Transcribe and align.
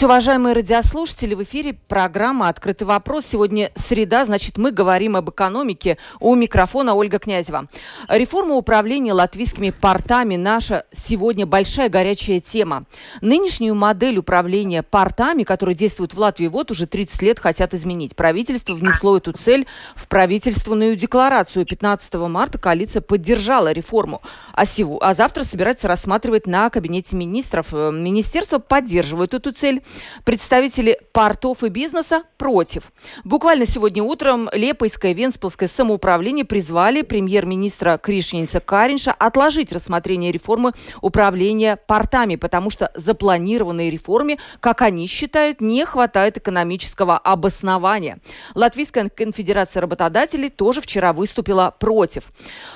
Здравствуйте, 0.00 0.14
уважаемые 0.14 0.54
радиослушатели. 0.54 1.34
В 1.34 1.42
эфире 1.42 1.74
программа 1.74 2.48
«Открытый 2.48 2.86
вопрос». 2.86 3.26
Сегодня 3.26 3.70
среда, 3.74 4.24
значит, 4.24 4.56
мы 4.56 4.70
говорим 4.70 5.14
об 5.14 5.28
экономике. 5.28 5.98
У 6.20 6.34
микрофона 6.34 6.94
Ольга 6.94 7.18
Князева. 7.18 7.68
Реформа 8.08 8.54
управления 8.54 9.12
латвийскими 9.12 9.68
портами– 9.68 10.36
наша 10.36 10.86
сегодня 10.90 11.44
большая 11.44 11.90
горячая 11.90 12.40
тема. 12.40 12.86
Нынешнюю 13.20 13.74
модель 13.74 14.16
управления 14.16 14.82
портами, 14.82 15.42
которая 15.42 15.76
действует 15.76 16.14
в 16.14 16.18
Латвии 16.18 16.46
вот 16.46 16.70
уже 16.70 16.86
30 16.86 17.20
лет, 17.20 17.38
хотят 17.38 17.74
изменить. 17.74 18.16
Правительство 18.16 18.72
внесло 18.72 19.18
эту 19.18 19.32
цель 19.32 19.66
в 19.94 20.08
правительственную 20.08 20.96
декларацию. 20.96 21.66
15 21.66 22.14
марта 22.14 22.56
коалиция 22.56 23.02
поддержала 23.02 23.70
реформу. 23.70 24.22
А, 24.54 24.64
сего, 24.64 24.98
а 25.02 25.12
завтра 25.12 25.44
собирается 25.44 25.88
рассматривать 25.88 26.46
на 26.46 26.70
Кабинете 26.70 27.16
министров. 27.16 27.66
Э, 27.72 27.90
министерство 27.92 28.60
поддерживает 28.60 29.34
эту 29.34 29.52
цель 29.52 29.82
Представители 30.24 30.98
портов 31.12 31.64
и 31.64 31.68
бизнеса 31.68 32.24
против. 32.36 32.92
Буквально 33.24 33.66
сегодня 33.66 34.02
утром 34.02 34.48
Лепойское 34.52 35.12
Венспилское 35.12 35.68
самоуправление 35.68 36.44
призвали 36.44 37.02
премьер-министра 37.02 37.98
Кришница 37.98 38.60
Каринша 38.60 39.12
отложить 39.12 39.72
рассмотрение 39.72 40.32
реформы 40.32 40.72
управления 41.00 41.76
портами, 41.76 42.36
потому 42.36 42.70
что 42.70 42.92
запланированной 42.94 43.90
реформе, 43.90 44.38
как 44.60 44.82
они 44.82 45.06
считают, 45.06 45.60
не 45.60 45.84
хватает 45.84 46.36
экономического 46.36 47.16
обоснования. 47.18 48.18
Латвийская 48.54 49.08
конфедерация 49.08 49.80
работодателей 49.80 50.50
тоже 50.50 50.80
вчера 50.80 51.12
выступила 51.12 51.74
против. 51.78 52.30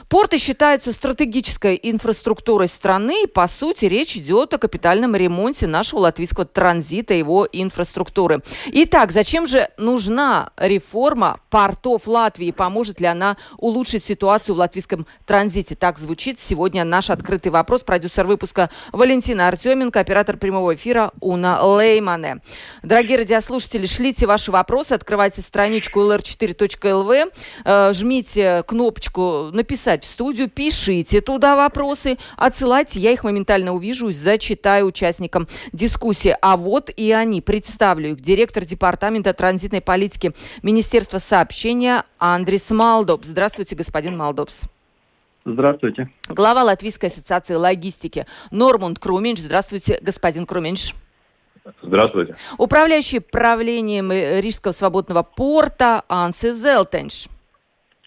Порты 0.08 0.38
считаются 0.38 0.92
стратегической 0.92 1.78
инфраструктурой 1.82 2.68
страны, 2.68 3.24
и, 3.24 3.26
по 3.26 3.46
сути, 3.48 3.84
речь 3.84 4.16
идет 4.16 4.54
о 4.54 4.58
капитальном 4.58 5.14
ремонте 5.14 5.66
нашего 5.66 6.00
латвийского 6.00 6.46
транзита 6.46 7.03
транзита 7.04 7.14
его 7.14 7.46
инфраструктуры. 7.52 8.42
Итак, 8.66 9.12
зачем 9.12 9.46
же 9.46 9.68
нужна 9.76 10.50
реформа 10.56 11.40
портов 11.50 12.06
Латвии? 12.06 12.50
Поможет 12.50 13.00
ли 13.00 13.06
она 13.06 13.36
улучшить 13.58 14.04
ситуацию 14.04 14.54
в 14.54 14.58
латвийском 14.58 15.06
транзите? 15.26 15.74
Так 15.74 15.98
звучит 15.98 16.40
сегодня 16.40 16.84
наш 16.84 17.10
открытый 17.10 17.52
вопрос. 17.52 17.82
Продюсер 17.82 18.26
выпуска 18.26 18.70
Валентина 18.92 19.48
Артеменко, 19.48 20.00
оператор 20.00 20.36
прямого 20.36 20.74
эфира 20.74 21.12
Уна 21.20 21.62
Леймане. 21.62 22.40
Дорогие 22.82 23.18
радиослушатели, 23.18 23.86
шлите 23.86 24.26
ваши 24.26 24.50
вопросы, 24.50 24.92
открывайте 24.92 25.42
страничку 25.42 26.00
lr4.lv, 26.00 27.32
э, 27.64 27.92
жмите 27.92 28.64
кнопочку 28.66 29.50
«Написать 29.52 30.04
в 30.04 30.06
студию», 30.06 30.48
пишите 30.48 31.20
туда 31.20 31.56
вопросы, 31.56 32.16
отсылайте, 32.36 32.98
я 32.98 33.10
их 33.10 33.24
моментально 33.24 33.72
увижу, 33.72 34.10
зачитаю 34.12 34.86
участникам 34.86 35.48
дискуссии. 35.72 36.36
А 36.40 36.56
вот 36.56 36.90
и 36.96 37.12
они. 37.12 37.40
Представлю 37.40 38.10
их. 38.10 38.20
Директор 38.20 38.64
Департамента 38.64 39.32
транзитной 39.32 39.80
политики 39.80 40.32
Министерства 40.62 41.18
сообщения 41.18 42.04
Андрис 42.18 42.70
Малдобс. 42.70 43.28
Здравствуйте, 43.28 43.76
господин 43.76 44.16
Малдобс. 44.16 44.62
Здравствуйте. 45.44 46.10
Глава 46.28 46.62
Латвийской 46.62 47.06
ассоциации 47.06 47.54
логистики 47.54 48.26
Нормунд 48.50 48.98
Круменш. 48.98 49.40
Здравствуйте, 49.40 49.98
господин 50.00 50.46
Круменш. 50.46 50.94
Здравствуйте. 51.82 52.36
Управляющий 52.58 53.20
правлением 53.20 54.10
Рижского 54.12 54.72
свободного 54.72 55.22
порта 55.22 56.02
Анси 56.08 56.52
Зелтенш. 56.52 57.28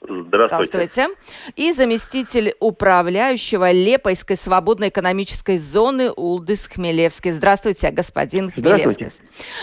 Здравствуйте. 0.02 0.72
Здравствуйте. 0.72 1.08
И 1.56 1.74
заместитель 1.74 2.54
управляющего 2.60 3.72
Лепойской 3.72 4.38
свободной 4.38 4.90
экономической 4.90 5.58
зоны 5.58 6.12
Улдыс 6.12 6.68
Хмелевский. 6.68 7.32
Здравствуйте, 7.32 7.90
господин 7.90 8.52
Хмелевский. 8.52 9.10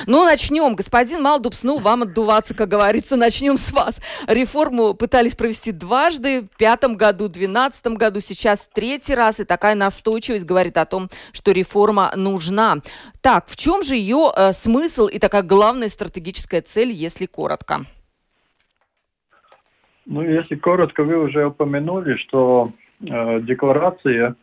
Ну, 0.07 0.25
начнем. 0.25 0.75
Господин 0.75 1.23
Малдубс, 1.23 1.63
ну, 1.63 1.79
вам 1.79 2.03
отдуваться, 2.03 2.53
как 2.53 2.69
говорится, 2.69 3.15
начнем 3.15 3.57
с 3.57 3.71
вас. 3.71 3.95
Реформу 4.27 4.95
пытались 4.95 5.37
провести 5.37 5.71
дважды, 5.71 6.43
в 6.43 6.57
пятом 6.57 6.97
году, 6.97 7.27
в 7.27 7.29
двенадцатом 7.29 7.95
году, 7.95 8.21
сейчас 8.21 8.69
третий 8.73 9.15
раз, 9.15 9.39
и 9.39 9.45
такая 9.45 9.77
настойчивость 9.77 10.45
говорит 10.45 10.77
о 10.79 10.85
том, 10.85 11.11
что 11.33 11.53
реформа 11.53 12.13
нужна. 12.17 12.79
Так, 13.21 13.47
в 13.49 13.57
чем 13.57 13.83
же 13.83 13.95
ее 13.95 14.33
э, 14.35 14.53
смысл 14.53 15.07
и 15.07 15.19
такая 15.19 15.43
главная 15.43 15.89
стратегическая 15.89 16.61
цель, 16.61 16.91
если 16.91 17.27
коротко? 17.27 17.87
Ну, 20.07 20.23
если 20.23 20.57
коротко, 20.57 21.03
вы 21.03 21.17
уже 21.17 21.47
упомянули, 21.47 22.17
что 22.17 22.71
э, 23.01 23.41
декларация 23.41 24.37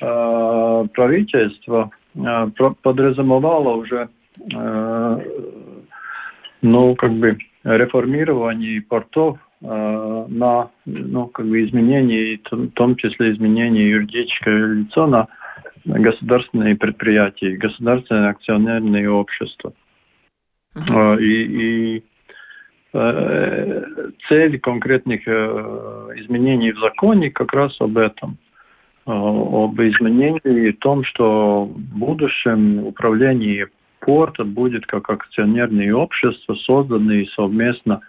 э, 0.00 0.86
правительства 0.94 1.90
э, 2.14 2.46
подразумевала 2.82 3.74
уже, 3.74 4.08
э, 4.52 5.18
ну, 6.62 6.94
как 6.94 7.12
бы, 7.12 7.38
реформирование 7.64 8.80
портов 8.82 9.38
э, 9.60 9.66
на, 10.28 10.70
ну, 10.86 11.26
как 11.26 11.46
бы, 11.46 11.64
изменение, 11.64 12.40
в 12.50 12.70
том 12.70 12.96
числе 12.96 13.32
изменение 13.32 13.90
юридического 13.90 14.72
лица 14.72 15.06
на 15.06 15.28
государственные 15.84 16.76
предприятия, 16.76 17.56
государственные 17.56 18.30
акционерные 18.30 19.10
общества. 19.10 19.74
Uh-huh. 20.74 21.20
И, 21.20 21.96
и 21.96 22.04
цель 24.28 24.60
конкретных 24.60 25.26
э, 25.26 25.30
изменений 26.16 26.72
в 26.72 26.78
законе 26.78 27.30
как 27.30 27.52
раз 27.52 27.74
об 27.80 27.98
этом. 27.98 28.38
Э, 29.06 29.10
об 29.10 29.80
изменении 29.80 30.70
в 30.70 30.78
том, 30.78 31.04
что 31.04 31.64
в 31.64 31.98
будущем 31.98 32.86
управление 32.86 33.68
порта 34.00 34.44
будет 34.44 34.86
как 34.86 35.10
акционерное 35.10 35.92
общество, 35.92 36.54
созданное 36.54 37.26
совместно 37.34 38.00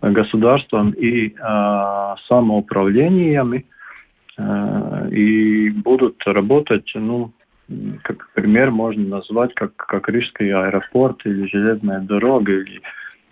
государством 0.00 0.90
и 0.90 1.28
э, 1.28 2.14
самоуправлениями, 2.28 3.66
э, 4.38 5.08
и 5.10 5.70
будут 5.70 6.22
работать, 6.26 6.90
ну, 6.94 7.32
как 8.02 8.30
пример 8.34 8.70
можно 8.70 9.16
назвать, 9.16 9.52
как, 9.54 9.74
как 9.76 10.08
Рижский 10.08 10.50
аэропорт 10.54 11.20
или 11.24 11.46
железная 11.48 12.00
дорога, 12.00 12.52
или 12.52 12.80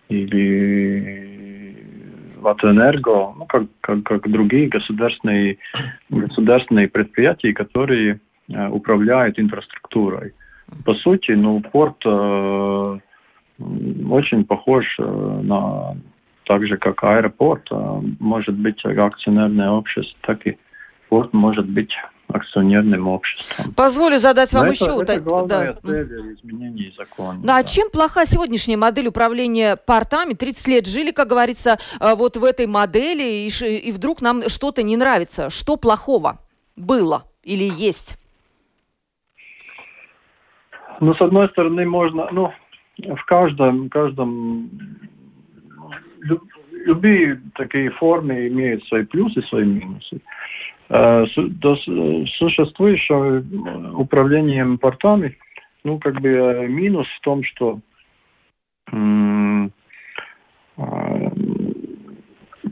или 0.08 1.37
Латвэнерго, 2.41 3.35
ну, 3.37 3.47
как, 3.47 3.64
как, 3.81 4.03
как 4.05 4.31
другие 4.31 4.69
государственные, 4.69 5.58
государственные 6.11 6.88
предприятия, 6.88 7.53
которые 7.53 8.20
э, 8.49 8.69
управляют 8.69 9.38
инфраструктурой. 9.38 10.32
По 10.85 10.94
сути, 10.94 11.32
ну, 11.32 11.61
порт 11.61 11.97
э, 12.05 12.99
очень 13.58 14.44
похож 14.44 14.85
э, 14.99 15.03
на 15.43 15.97
так 16.44 16.64
же, 16.67 16.76
как 16.76 17.03
аэропорт, 17.03 17.67
э, 17.70 18.00
может 18.20 18.55
быть 18.55 18.85
акционерное 18.85 19.70
общество, 19.70 20.19
так 20.23 20.47
и 20.47 20.56
порт 21.08 21.32
может 21.32 21.69
быть 21.69 21.93
акционерным 22.37 23.09
обществом. 23.09 23.73
Позволю 23.75 24.19
задать 24.19 24.53
вам 24.53 24.67
Но 24.67 24.73
еще... 24.73 25.00
Это, 25.03 25.15
это 25.15 25.21
главная 25.21 25.73
да. 25.83 25.88
цель 25.88 26.35
изменений 26.35 26.94
закона. 26.97 27.38
Да, 27.41 27.47
да. 27.47 27.56
А 27.59 27.65
чем 27.65 27.91
плоха 27.91 28.25
сегодняшняя 28.27 28.77
модель 28.77 29.09
управления 29.09 29.77
портами? 29.77 30.35
30 30.35 30.69
лет 30.69 30.87
жили, 30.87 31.11
как 31.11 31.29
говорится, 31.29 31.79
э, 32.00 32.15
вот 32.15 32.37
в 32.37 32.44
этой 32.44 32.67
модели, 32.67 33.49
и, 33.49 33.49
и 33.49 33.93
вдруг 33.93 34.23
нам 34.23 34.49
что-то 34.49 34.83
не 34.83 34.97
нравится. 34.97 35.50
Что 35.50 35.77
плохого 35.77 36.38
было 36.77 37.25
или 37.43 37.65
есть? 37.65 38.19
Ну, 41.00 41.15
с 41.15 41.21
одной 41.21 41.49
стороны, 41.50 41.85
можно, 41.87 42.29
ну, 42.32 42.53
в 42.99 43.25
каждом, 43.27 43.91
каждом 43.91 44.71
любые 46.87 47.41
такие 47.55 47.91
формы 47.91 48.47
имеют 48.49 48.85
свои 48.87 49.05
плюсы, 49.05 49.43
свои 49.43 49.65
минусы. 49.65 50.21
До 50.88 51.77
существующего 51.77 53.43
управлением 53.97 54.79
портами, 54.79 55.37
ну, 55.83 55.99
как 55.99 56.21
бы 56.21 56.67
минус 56.69 57.09
в 57.09 57.21
том, 57.23 57.43
что 57.43 57.81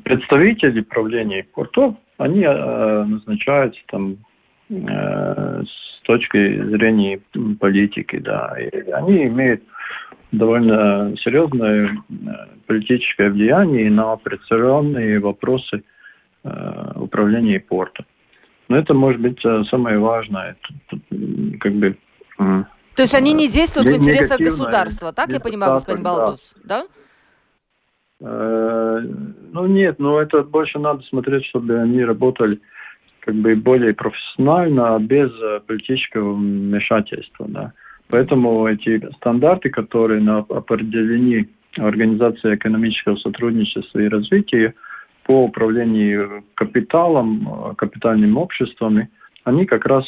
представители 0.05 0.83
правления 0.83 1.45
портов, 1.55 1.97
они 2.19 2.43
э, 2.43 3.05
назначаются 3.05 3.81
там 3.89 4.17
э, 4.71 5.63
с 5.65 6.01
точки 6.03 6.63
зрения 6.69 7.21
политики, 7.59 8.19
да, 8.19 8.55
и 8.59 8.91
они 8.91 9.25
имеют 9.25 9.63
довольно 10.33 11.15
серьезное 11.17 11.91
э, 11.91 11.93
политическое 12.67 13.31
влияние 13.31 13.91
на 13.91 14.13
операционные 14.13 15.19
вопросы 15.19 15.77
э, 15.77 15.83
управления 16.97 17.61
портом. 17.61 18.05
Но 18.69 18.79
это 18.79 18.95
может 18.95 19.21
быть 19.21 19.45
э, 19.45 19.63
самое 19.71 19.99
важное, 19.99 20.57
как 21.61 21.73
бы. 21.75 21.97
То 22.37 23.03
есть 23.03 23.15
они 23.15 23.33
не 23.33 23.49
действуют 23.49 23.91
в 23.91 23.97
интересах 23.97 24.39
государства, 24.39 25.13
так 25.13 25.29
я 25.31 25.41
понимаю, 25.41 25.75
господин 25.75 26.03
Балдус, 26.03 26.55
да? 26.65 26.87
да? 28.21 28.29
Э, 28.29 29.01
ну 29.53 29.67
нет, 29.67 29.99
но 29.99 30.21
это 30.21 30.43
больше 30.43 30.79
надо 30.79 31.03
смотреть, 31.03 31.45
чтобы 31.47 31.79
они 31.81 32.05
работали 32.05 32.61
как 33.21 33.35
бы 33.35 33.55
более 33.57 33.95
профессионально, 33.95 34.99
без 35.01 35.31
э, 35.31 35.61
политического 35.67 36.35
вмешательства. 36.35 37.47
Да. 37.49 37.73
Поэтому 38.09 38.67
эти 38.67 39.05
стандарты, 39.17 39.71
которые 39.71 40.21
на 40.21 40.39
определены 40.39 41.49
Организацией 41.77 42.55
экономического 42.55 43.17
сотрудничества 43.17 43.99
и 43.99 44.09
развития 44.09 44.75
по 45.25 45.45
управлению 45.45 46.45
капиталом, 46.55 47.49
э, 47.49 47.75
капитальными 47.77 48.35
обществами, 48.35 49.11
они 49.45 49.67
как 49.67 49.85
раз 49.85 50.07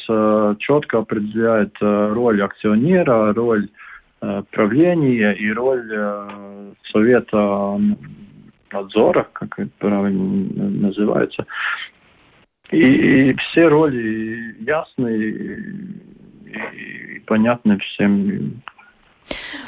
четко 0.60 1.00
определяют 1.00 1.76
роль 1.80 2.42
акционера, 2.42 3.34
роль 3.34 3.68
Э, 4.22 4.42
правления 4.50 5.32
и 5.32 5.52
роль 5.52 5.90
э, 5.92 6.72
совета 6.90 7.78
надзора, 8.72 9.28
как 9.32 9.58
это 9.58 9.70
правильно 9.78 10.70
называется. 10.70 11.44
И, 12.70 13.30
и 13.30 13.34
все 13.34 13.68
роли 13.68 14.56
ясны 14.60 15.16
и, 15.16 17.16
и 17.16 17.18
понятны 17.26 17.78
всем. 17.78 18.62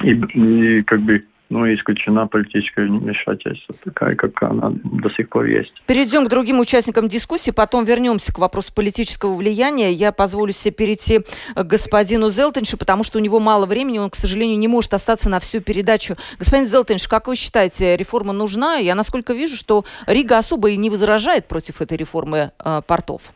И, 0.03 0.13
и 0.13 0.83
как 0.83 1.03
бы 1.03 1.25
ну, 1.51 1.67
исключена 1.75 2.27
политическое 2.27 2.87
вмешательство, 2.87 3.75
такая, 3.85 4.15
как 4.15 4.43
она 4.43 4.73
до 4.85 5.11
сих 5.11 5.29
пор 5.29 5.47
есть. 5.47 5.73
Перейдем 5.87 6.27
к 6.27 6.29
другим 6.29 6.61
участникам 6.61 7.09
дискуссии, 7.09 7.51
потом 7.51 7.85
вернемся 7.85 8.33
к 8.33 8.39
вопросу 8.39 8.73
политического 8.75 9.35
влияния. 9.35 9.93
Я 9.93 10.13
позволю 10.13 10.53
себе 10.53 10.75
перейти 10.75 11.21
к 11.55 11.63
господину 11.63 12.31
Зелтеншу, 12.31 12.77
потому 12.77 13.03
что 13.03 13.19
у 13.19 13.23
него 13.23 13.41
мало 13.41 13.67
времени, 13.67 13.99
он, 13.99 14.11
к 14.11 14.17
сожалению, 14.17 14.59
не 14.59 14.69
может 14.69 14.93
остаться 14.95 15.29
на 15.29 15.41
всю 15.41 15.61
передачу. 15.61 16.17
Господин 16.39 16.67
Зелтенш, 16.67 17.09
как 17.09 17.29
вы 17.29 17.37
считаете, 17.37 17.97
реформа 17.97 18.33
нужна? 18.33 18.77
Я, 18.77 18.95
насколько 18.95 19.33
вижу, 19.33 19.57
что 19.57 19.85
Рига 20.07 20.39
особо 20.39 20.71
и 20.71 20.77
не 20.77 20.91
возражает 20.91 21.49
против 21.49 21.81
этой 21.81 21.97
реформы 21.97 22.53
э, 22.63 22.83
портов. 22.87 23.33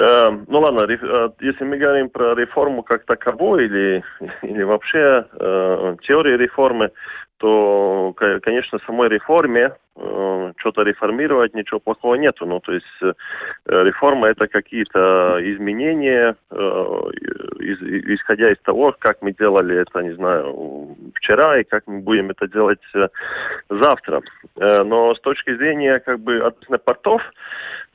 Э, 0.00 0.30
ну 0.48 0.60
ладно, 0.60 0.86
э, 0.88 1.28
если 1.40 1.64
мы 1.64 1.76
говорим 1.76 2.08
про 2.08 2.34
реформу 2.34 2.82
как 2.82 3.04
таковую 3.04 3.66
или, 3.66 4.04
или 4.42 4.62
вообще 4.62 5.26
э, 5.32 5.96
теорию 6.02 6.38
реформы, 6.38 6.90
то, 7.40 8.14
конечно, 8.42 8.78
самой 8.86 9.08
реформе 9.08 9.72
э, 9.96 10.52
что-то 10.58 10.82
реформировать 10.82 11.54
ничего 11.54 11.80
плохого 11.80 12.16
нету. 12.16 12.44
Ну, 12.44 12.60
то 12.60 12.72
есть 12.72 12.84
э, 13.00 13.12
реформа 13.64 14.28
это 14.28 14.46
какие-то 14.46 15.38
изменения, 15.40 16.36
э, 16.50 16.54
из, 17.60 17.80
исходя 18.18 18.52
из 18.52 18.58
того, 18.58 18.94
как 18.98 19.22
мы 19.22 19.32
делали 19.32 19.74
это, 19.80 20.02
не 20.02 20.14
знаю, 20.16 20.96
вчера 21.14 21.58
и 21.58 21.64
как 21.64 21.86
мы 21.86 22.00
будем 22.00 22.28
это 22.30 22.46
делать 22.46 22.80
э, 22.94 23.08
завтра. 23.70 24.20
Э, 24.56 24.82
но 24.82 25.14
с 25.14 25.20
точки 25.20 25.56
зрения 25.56 25.94
как 25.94 26.20
бы 26.20 26.52
портов, 26.84 27.22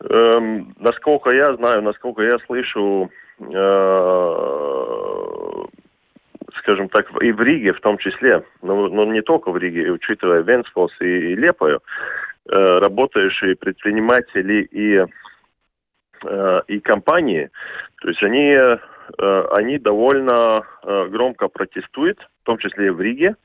э, 0.01 0.61
насколько 0.79 1.35
я 1.35 1.55
знаю, 1.55 1.81
насколько 1.81 2.21
я 2.23 2.37
слышу, 2.45 3.09
э, 3.39 4.85
скажем 6.59 6.89
так, 6.89 7.07
и 7.21 7.31
в 7.31 7.41
Риге 7.41 7.73
в 7.73 7.81
том 7.81 7.97
числе, 7.97 8.43
но, 8.61 8.87
но 8.87 9.05
не 9.05 9.21
только 9.21 9.51
в 9.51 9.57
Риге, 9.57 9.91
учитывая 9.91 10.41
Венспилс 10.41 10.91
и, 10.99 11.33
и 11.33 11.35
Лепою, 11.35 11.81
э, 12.49 12.79
работающие 12.79 13.55
предприниматели 13.55 14.67
и, 14.71 15.05
э, 16.25 16.61
и 16.67 16.79
компании, 16.79 17.49
то 18.01 18.09
есть 18.09 18.23
они, 18.23 18.53
э, 18.53 18.77
они 19.57 19.77
довольно 19.77 20.61
э, 20.83 21.07
громко 21.07 21.47
протестуют, 21.47 22.19
в 22.41 22.45
том 22.45 22.57
числе 22.57 22.87
и 22.87 22.91
в 22.91 23.01
Риге, 23.01 23.35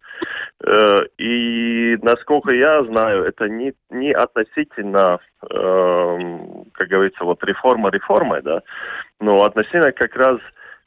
э, 0.64 0.96
и 1.18 1.69
насколько 2.02 2.54
я 2.54 2.82
знаю, 2.84 3.24
это 3.24 3.48
не, 3.48 3.72
не 3.90 4.12
относительно, 4.12 5.18
э, 5.42 6.18
как 6.72 6.88
говорится, 6.88 7.24
вот 7.24 7.42
реформа 7.44 7.90
реформой, 7.90 8.42
да, 8.42 8.62
но 9.20 9.36
относительно 9.36 9.92
как 9.92 10.16
раз 10.16 10.38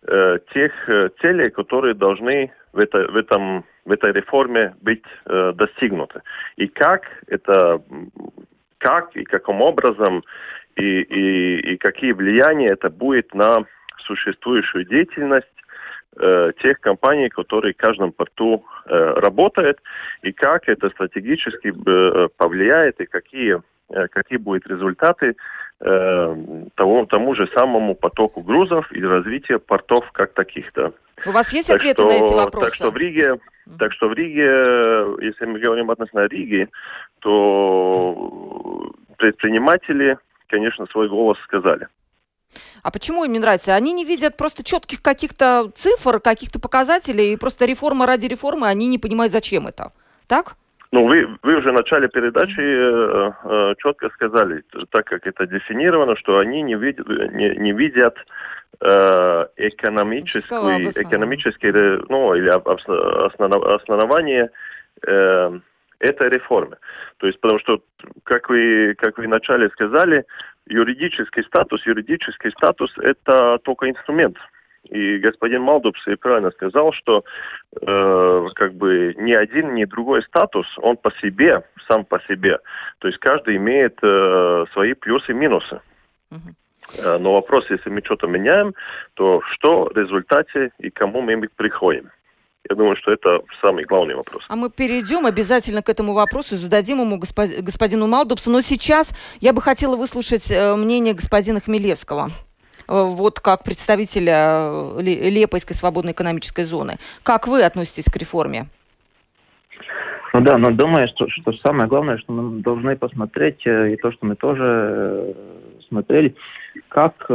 э, 0.08 0.40
тех 0.54 0.72
э, 0.90 1.10
целей, 1.22 1.50
которые 1.50 1.94
должны 1.94 2.52
в, 2.74 2.80
это, 2.80 3.12
в, 3.12 3.16
этом, 3.16 3.66
в 3.86 3.92
этой 3.92 4.12
реформе 4.12 4.76
быть 4.82 5.04
э, 5.26 5.54
достигнуты. 5.56 6.22
И 6.58 6.68
как 6.68 7.04
это, 7.28 7.82
как 8.80 9.16
и 9.16 9.24
каким 9.24 9.62
образом 9.62 10.24
и, 10.76 11.02
и, 11.02 11.74
и 11.74 11.78
какие 11.78 12.12
влияния 12.12 12.70
это 12.70 12.90
будет 12.90 13.34
на 13.34 13.66
существующую 14.06 14.86
деятельность 14.86 15.48
тех 16.16 16.80
компаний, 16.80 17.30
которые 17.30 17.74
в 17.74 17.78
каждом 17.78 18.12
порту 18.12 18.64
э, 18.86 19.14
работают, 19.18 19.80
и 20.22 20.32
как 20.32 20.70
это 20.70 20.90
стратегически 20.90 21.70
э, 21.70 22.28
повлияет, 22.38 23.00
и 23.02 23.06
какие, 23.06 23.62
э, 23.90 24.08
какие 24.10 24.38
будут 24.38 24.68
результаты 24.68 25.36
э, 25.80 26.36
тому, 26.76 27.06
тому 27.08 27.36
же 27.36 27.48
самому 27.56 27.96
потоку 27.96 28.44
грузов 28.44 28.92
и 28.92 29.04
развития 29.04 29.60
портов 29.60 30.10
как 30.12 30.34
таких, 30.34 30.72
да. 30.76 30.92
У 31.26 31.32
вас 31.32 31.54
есть 31.54 31.68
так 31.68 31.78
ответы 31.78 32.04
что, 32.04 32.10
на 32.10 32.26
эти 32.26 32.34
вопросы? 32.34 32.68
Так 32.68 32.76
что 32.76 32.92
в 32.92 32.98
Риге, 32.98 33.40
так 33.80 33.94
что 33.94 34.10
в 34.10 34.14
Риге, 34.14 35.26
если 35.26 35.46
мы 35.46 35.60
говорим 35.60 35.90
относительно 35.90 36.28
Риги, 36.28 36.70
то 37.20 38.92
предприниматели, 39.18 40.18
конечно, 40.48 40.86
свой 40.88 41.08
голос 41.08 41.38
сказали. 41.44 41.88
А 42.84 42.92
почему 42.92 43.26
им 43.26 43.34
не 43.34 43.40
нравится? 43.40 43.76
Они 43.76 43.94
не 43.94 44.06
видят 44.06 44.38
просто 44.38 44.64
четких 44.64 45.02
каких-то 45.02 45.72
цифр, 45.76 46.20
каких-то 46.20 46.60
показателей, 46.60 47.34
и 47.34 47.38
просто 47.38 47.66
реформа 47.66 48.06
ради 48.06 48.28
реформы, 48.28 48.68
они 48.68 48.88
не 48.88 48.98
понимают, 48.98 49.32
зачем 49.32 49.68
это. 49.68 49.92
Так? 50.28 50.56
Ну, 50.92 51.08
вы, 51.08 51.28
вы 51.42 51.56
уже 51.56 51.70
в 51.70 51.74
начале 51.74 52.08
передачи 52.08 52.60
э, 52.60 53.32
э, 53.44 53.74
четко 53.80 54.10
сказали, 54.10 54.64
так 54.92 55.06
как 55.06 55.26
это 55.26 55.48
дефинировано, 55.48 56.16
что 56.18 56.38
они 56.38 56.62
не 56.62 56.76
видят, 56.76 57.08
не, 57.08 57.56
не 57.58 57.72
видят 57.72 58.16
э, 58.80 59.46
экономическую, 59.58 60.92
экономические, 60.92 62.04
ну, 62.10 62.36
или 62.36 62.50
основание 63.76 64.52
э, 65.08 65.60
этой 66.04 66.30
реформы. 66.30 66.78
То 67.18 67.28
есть, 67.28 67.40
потому 67.40 67.60
что, 67.60 67.82
как 68.24 68.50
вы, 68.50 68.96
как 68.98 69.18
вы 69.18 69.26
вначале 69.26 69.70
сказали, 69.70 70.26
юридический 70.68 71.44
статус, 71.44 71.86
юридический 71.86 72.52
статус– 72.52 72.92
это 72.98 73.58
только 73.64 73.90
инструмент– 73.90 74.38
и 74.90 75.18
господин 75.20 75.62
Малдупс 75.62 76.06
и 76.08 76.16
правильно 76.16 76.52
сказал, 76.52 76.92
что 76.94 77.24
э, 77.82 78.48
как 78.56 78.74
бы 78.74 79.16
ни 79.18 79.34
один, 79.34 79.76
ни 79.76 79.86
другой 79.86 80.24
статус, 80.24 80.68
он 80.78 80.98
по 80.98 81.12
себе, 81.22 81.64
сам 81.88 82.04
по 82.06 82.20
себе. 82.28 82.60
То 83.00 83.08
есть 83.08 83.20
каждый 83.20 83.56
имеет 83.58 83.98
э, 84.04 84.66
свои 84.74 84.94
плюсы 84.94 85.32
и 85.32 85.36
минусы. 85.36 85.80
Uh-huh. 86.32 87.18
Но 87.18 87.34
вопрос, 87.34 87.66
если 87.70 87.90
мы 87.90 88.02
что-то 88.04 88.28
меняем, 88.28 88.74
то 89.14 89.42
что 89.54 89.86
в 89.86 89.98
результате 89.98 90.72
и 90.80 90.90
кому 90.90 91.22
мы 91.22 91.48
приходим? 91.56 92.10
Я 92.70 92.78
думаю, 92.78 92.96
что 92.96 93.12
это 93.12 93.42
самый 93.62 93.84
главный 93.84 94.16
вопрос. 94.16 94.44
А 94.48 94.56
мы 94.56 94.70
перейдем 94.70 95.26
обязательно 95.26 95.82
к 95.82 95.90
этому 95.90 96.14
вопросу, 96.14 96.56
зададим 96.56 97.02
ему 97.02 97.20
господину 97.20 98.08
Малдупсу. 98.08 98.50
Но 98.52 98.62
сейчас 98.62 99.14
я 99.42 99.52
бы 99.52 99.62
хотела 99.62 99.98
выслушать 99.98 100.50
э, 100.50 100.76
мнение 100.76 101.14
господина 101.14 101.60
Хмелевского. 101.60 102.30
Э, 102.88 103.04
вот 103.04 103.42
как 103.42 103.66
представителя 103.66 104.70
э, 104.98 105.02
Лепойской 105.02 105.76
свободной 105.76 106.14
экономической 106.14 106.64
зоны. 106.64 106.96
Как 107.24 107.48
вы 107.48 107.64
относитесь 107.64 108.06
к 108.06 108.16
реформе? 108.16 108.68
Ну 110.32 110.42
да, 110.42 110.58
но 110.58 110.72
думаю, 110.72 111.10
что, 111.10 111.28
что 111.30 111.52
самое 111.66 111.90
главное, 111.90 112.18
что 112.18 112.32
мы 112.32 112.62
должны 112.62 112.96
посмотреть, 112.96 113.60
и 113.66 113.98
то, 113.98 114.12
что 114.14 114.26
мы 114.26 114.36
тоже 114.36 115.36
смотрели, 115.90 116.34
как, 116.88 117.28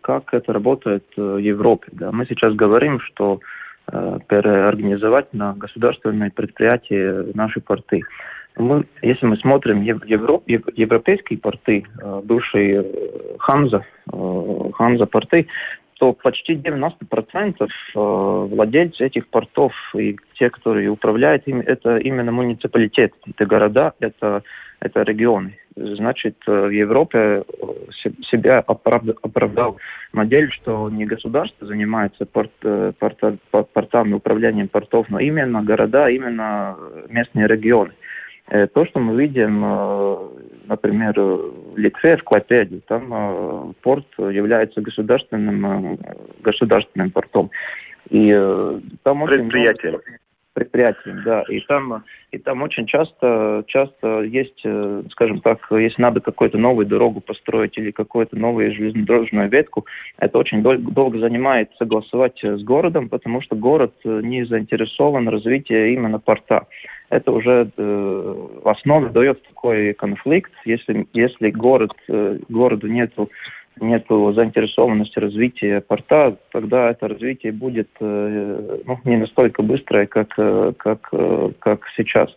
как 0.00 0.32
это 0.32 0.52
работает 0.52 1.04
в 1.16 1.36
Европе. 1.36 1.88
Да. 1.92 2.12
Мы 2.12 2.24
сейчас 2.24 2.54
говорим, 2.54 2.98
что 3.00 3.40
переорганизовать 4.28 5.32
на 5.34 5.54
государственные 5.54 6.30
предприятия 6.30 7.26
наши 7.34 7.60
порты. 7.60 8.02
мы, 8.56 8.84
если 9.02 9.26
мы 9.26 9.36
смотрим 9.38 9.82
Евро, 9.82 10.40
европейские 10.46 11.38
порты, 11.38 11.84
э, 12.02 12.20
бывшие 12.24 12.84
Ханза, 13.38 13.84
Ханза 14.06 15.06
порты, 15.06 15.46
то 16.00 16.14
почти 16.14 16.54
90% 16.54 17.68
владельцев 17.94 19.00
этих 19.02 19.28
портов 19.28 19.74
и 19.94 20.16
те, 20.38 20.48
которые 20.48 20.88
управляют 20.88 21.46
им, 21.46 21.60
это 21.60 21.98
именно 21.98 22.32
муниципалитет, 22.32 23.12
это 23.26 23.44
города, 23.44 23.92
это, 24.00 24.42
это 24.80 25.02
регионы. 25.02 25.58
Значит, 25.76 26.36
в 26.46 26.70
Европе 26.70 27.44
себя 28.30 28.60
оправдал 28.60 29.76
модель, 30.14 30.50
что 30.52 30.88
не 30.88 31.04
государство 31.04 31.66
занимается 31.66 32.24
порт, 32.24 32.52
порт, 32.98 33.18
портами, 33.74 34.14
управлением 34.14 34.68
портов, 34.68 35.10
но 35.10 35.18
именно 35.18 35.62
города, 35.62 36.08
именно 36.08 36.78
местные 37.10 37.46
регионы. 37.46 37.92
Э, 38.50 38.66
то, 38.66 38.84
что 38.84 38.98
мы 38.98 39.20
видим, 39.20 39.62
э, 39.64 40.16
например, 40.70 41.20
в 41.20 41.76
Литве, 41.76 42.16
в 42.16 42.24
Клопеде, 42.24 42.80
там 42.86 43.12
э, 43.12 43.72
порт 43.82 44.06
является 44.18 44.80
государственным, 44.80 45.98
государственным 46.42 47.10
портом. 47.10 47.50
И 48.08 48.32
там 49.02 49.22
очень 49.22 49.40
предприятием. 49.40 49.92
Много 49.92 50.04
предприятием, 50.52 51.22
да, 51.24 51.44
и 51.48 51.60
там, 51.60 52.04
и 52.32 52.38
там 52.38 52.62
очень 52.62 52.86
часто, 52.86 53.64
часто 53.66 54.22
есть, 54.22 54.62
скажем 55.12 55.40
так, 55.40 55.58
если 55.70 56.02
надо 56.02 56.20
какую-то 56.20 56.58
новую 56.58 56.86
дорогу 56.86 57.20
построить 57.20 57.78
или 57.78 57.92
какую-то 57.92 58.36
новую 58.36 58.74
железнодорожную 58.74 59.48
ветку, 59.48 59.86
это 60.18 60.38
очень 60.38 60.62
дол- 60.62 60.78
долго 60.78 61.18
занимает 61.18 61.70
согласовать 61.78 62.42
с 62.42 62.62
городом, 62.62 63.08
потому 63.08 63.40
что 63.42 63.54
город 63.54 63.94
не 64.04 64.44
заинтересован 64.44 65.26
в 65.26 65.30
развитии 65.30 65.92
именно 65.92 66.18
порта 66.18 66.66
это 67.10 67.32
уже 67.32 67.70
э, 67.76 68.34
в 68.62 68.68
основе 68.68 69.08
дает 69.10 69.42
такой 69.42 69.94
конфликт. 69.94 70.52
Если, 70.64 71.06
если 71.12 71.50
город, 71.50 71.92
э, 72.08 72.38
городу 72.48 72.86
нету, 72.86 73.28
нету 73.80 74.32
заинтересованности 74.32 75.18
развития 75.18 75.80
порта, 75.80 76.36
тогда 76.52 76.90
это 76.90 77.08
развитие 77.08 77.52
будет 77.52 77.88
э, 78.00 78.78
ну, 78.86 78.98
не 79.04 79.16
настолько 79.16 79.62
быстрое, 79.62 80.06
как, 80.06 80.34
как, 80.78 81.10
как 81.58 81.84
сейчас. 81.96 82.30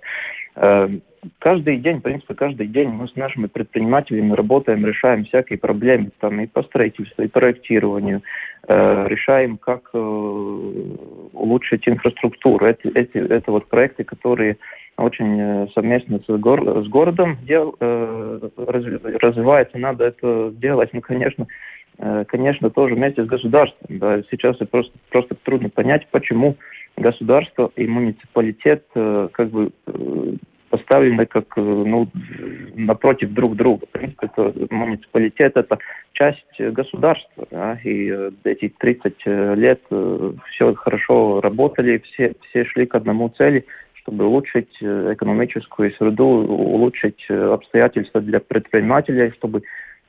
Каждый 1.39 1.77
день, 1.77 1.99
в 1.99 2.01
принципе, 2.01 2.33
каждый 2.33 2.67
день 2.67 2.89
мы 2.89 3.07
с 3.07 3.15
нашими 3.15 3.47
предпринимателями 3.47 4.33
работаем, 4.33 4.85
решаем 4.85 5.25
всякие 5.25 5.57
проблемы 5.57 6.11
там 6.19 6.39
и 6.41 6.47
по 6.47 6.63
строительству, 6.63 7.23
и 7.23 7.27
проектированию, 7.27 8.21
э, 8.67 9.07
решаем, 9.07 9.57
как 9.57 9.89
э, 9.93 9.97
улучшить 9.97 11.87
инфраструктуру. 11.87 12.65
Эти, 12.65 12.87
эти, 12.87 13.17
это 13.17 13.51
вот 13.51 13.67
проекты, 13.67 14.03
которые 14.03 14.57
очень 14.97 15.39
э, 15.39 15.67
совместно 15.73 16.19
с, 16.19 16.39
гор, 16.39 16.83
с 16.83 16.87
городом 16.87 17.37
дел, 17.43 17.75
э, 17.79 18.49
развивается, 18.57 19.77
надо 19.77 20.05
это 20.05 20.51
делать, 20.55 20.89
ну, 20.93 21.01
конечно, 21.01 21.47
э, 21.99 22.25
конечно, 22.27 22.69
тоже 22.69 22.95
вместе 22.95 23.23
с 23.23 23.27
государством. 23.27 23.97
Да. 23.99 24.21
Сейчас 24.29 24.57
просто, 24.69 24.93
просто 25.09 25.35
трудно 25.43 25.69
понять, 25.69 26.07
почему 26.11 26.57
государство 26.97 27.71
и 27.75 27.87
муниципалитет 27.87 28.85
э, 28.95 29.29
как 29.31 29.49
бы 29.49 29.71
э, 29.87 30.33
поставлены 30.73 31.27
как 31.27 31.45
э, 31.55 31.61
ну, 31.61 32.07
напротив 32.73 33.31
друг 33.31 33.55
друга. 33.55 33.85
В 33.85 33.89
принципе, 33.91 34.25
это, 34.25 34.53
муниципалитет– 34.71 35.51
это 35.55 35.77
часть 36.13 36.59
государства. 36.59 37.45
Да, 37.51 37.79
и 37.83 38.09
э, 38.09 38.31
эти 38.43 38.73
30 38.79 39.13
э, 39.25 39.55
лет 39.55 39.81
все 40.49 40.73
хорошо 40.73 41.41
работали, 41.41 42.01
все, 42.05 42.33
все 42.49 42.65
шли 42.65 42.87
к 42.87 42.95
одному 42.95 43.29
цели, 43.29 43.65
чтобы 44.01 44.25
улучшить 44.25 44.75
экономическую 44.81 45.91
среду, 45.91 46.25
улучшить 46.25 47.23
обстоятельства 47.29 48.19
для 48.21 48.39
предпринимателей, 48.39 49.31
чтобы 49.37 49.61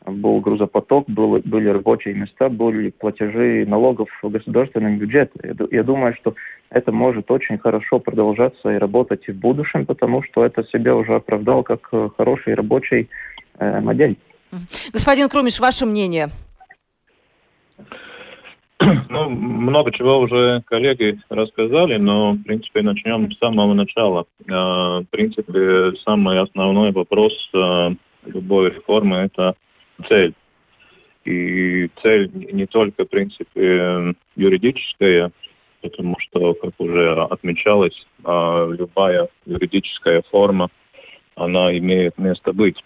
был 0.06 0.40
грузопоток, 0.40 1.08
был, 1.08 1.40
были 1.44 1.68
рабочие 1.68 2.14
места, 2.14 2.48
были 2.48 2.90
платежи 2.90 3.64
налогов 3.66 4.08
в 4.22 4.28
государственный 4.28 4.96
бюджет. 4.96 5.32
Я, 5.42 5.54
я 5.70 5.82
думаю, 5.82 6.14
что 6.20 6.34
это 6.70 6.92
может 6.92 7.30
очень 7.30 7.58
хорошо 7.58 7.98
продолжаться 7.98 8.70
и 8.70 8.78
работать 8.78 9.22
и 9.28 9.32
в 9.32 9.36
будущем, 9.36 9.86
потому 9.86 10.22
что 10.22 10.44
это 10.44 10.64
себя 10.64 10.94
уже 10.94 11.14
оправдал 11.14 11.62
как 11.62 11.88
э, 11.92 12.08
хороший 12.16 12.54
рабочий 12.54 13.08
э, 13.58 13.80
модель. 13.80 14.16
Господин 14.92 15.28
Крумиш, 15.28 15.58
ваше 15.58 15.86
мнение? 15.86 16.28
Ну, 19.08 19.30
много 19.30 19.92
чего 19.92 20.18
уже 20.18 20.62
коллеги 20.66 21.18
рассказали, 21.30 21.96
но, 21.96 22.32
в 22.32 22.42
принципе, 22.42 22.82
начнем 22.82 23.30
с 23.30 23.38
самого 23.38 23.72
начала. 23.72 24.26
Э, 24.46 24.52
в 24.52 25.06
принципе, 25.10 25.92
самый 26.04 26.40
основной 26.40 26.92
вопрос 26.92 27.32
э, 27.54 27.90
любой 28.26 28.70
реформы– 28.70 29.16
это 29.32 29.54
цель. 30.08 30.34
И 31.24 31.88
цель 32.02 32.30
не 32.34 32.66
только, 32.66 33.04
в 33.04 33.08
принципе, 33.08 34.14
юридическая, 34.36 35.32
потому 35.80 36.16
что, 36.18 36.54
как 36.54 36.72
уже 36.78 37.22
отмечалось, 37.24 38.06
а, 38.24 38.68
любая 38.70 39.28
юридическая 39.46 40.22
форма, 40.30 40.68
она 41.34 41.76
имеет 41.78 42.18
место 42.18 42.52
быть. 42.52 42.82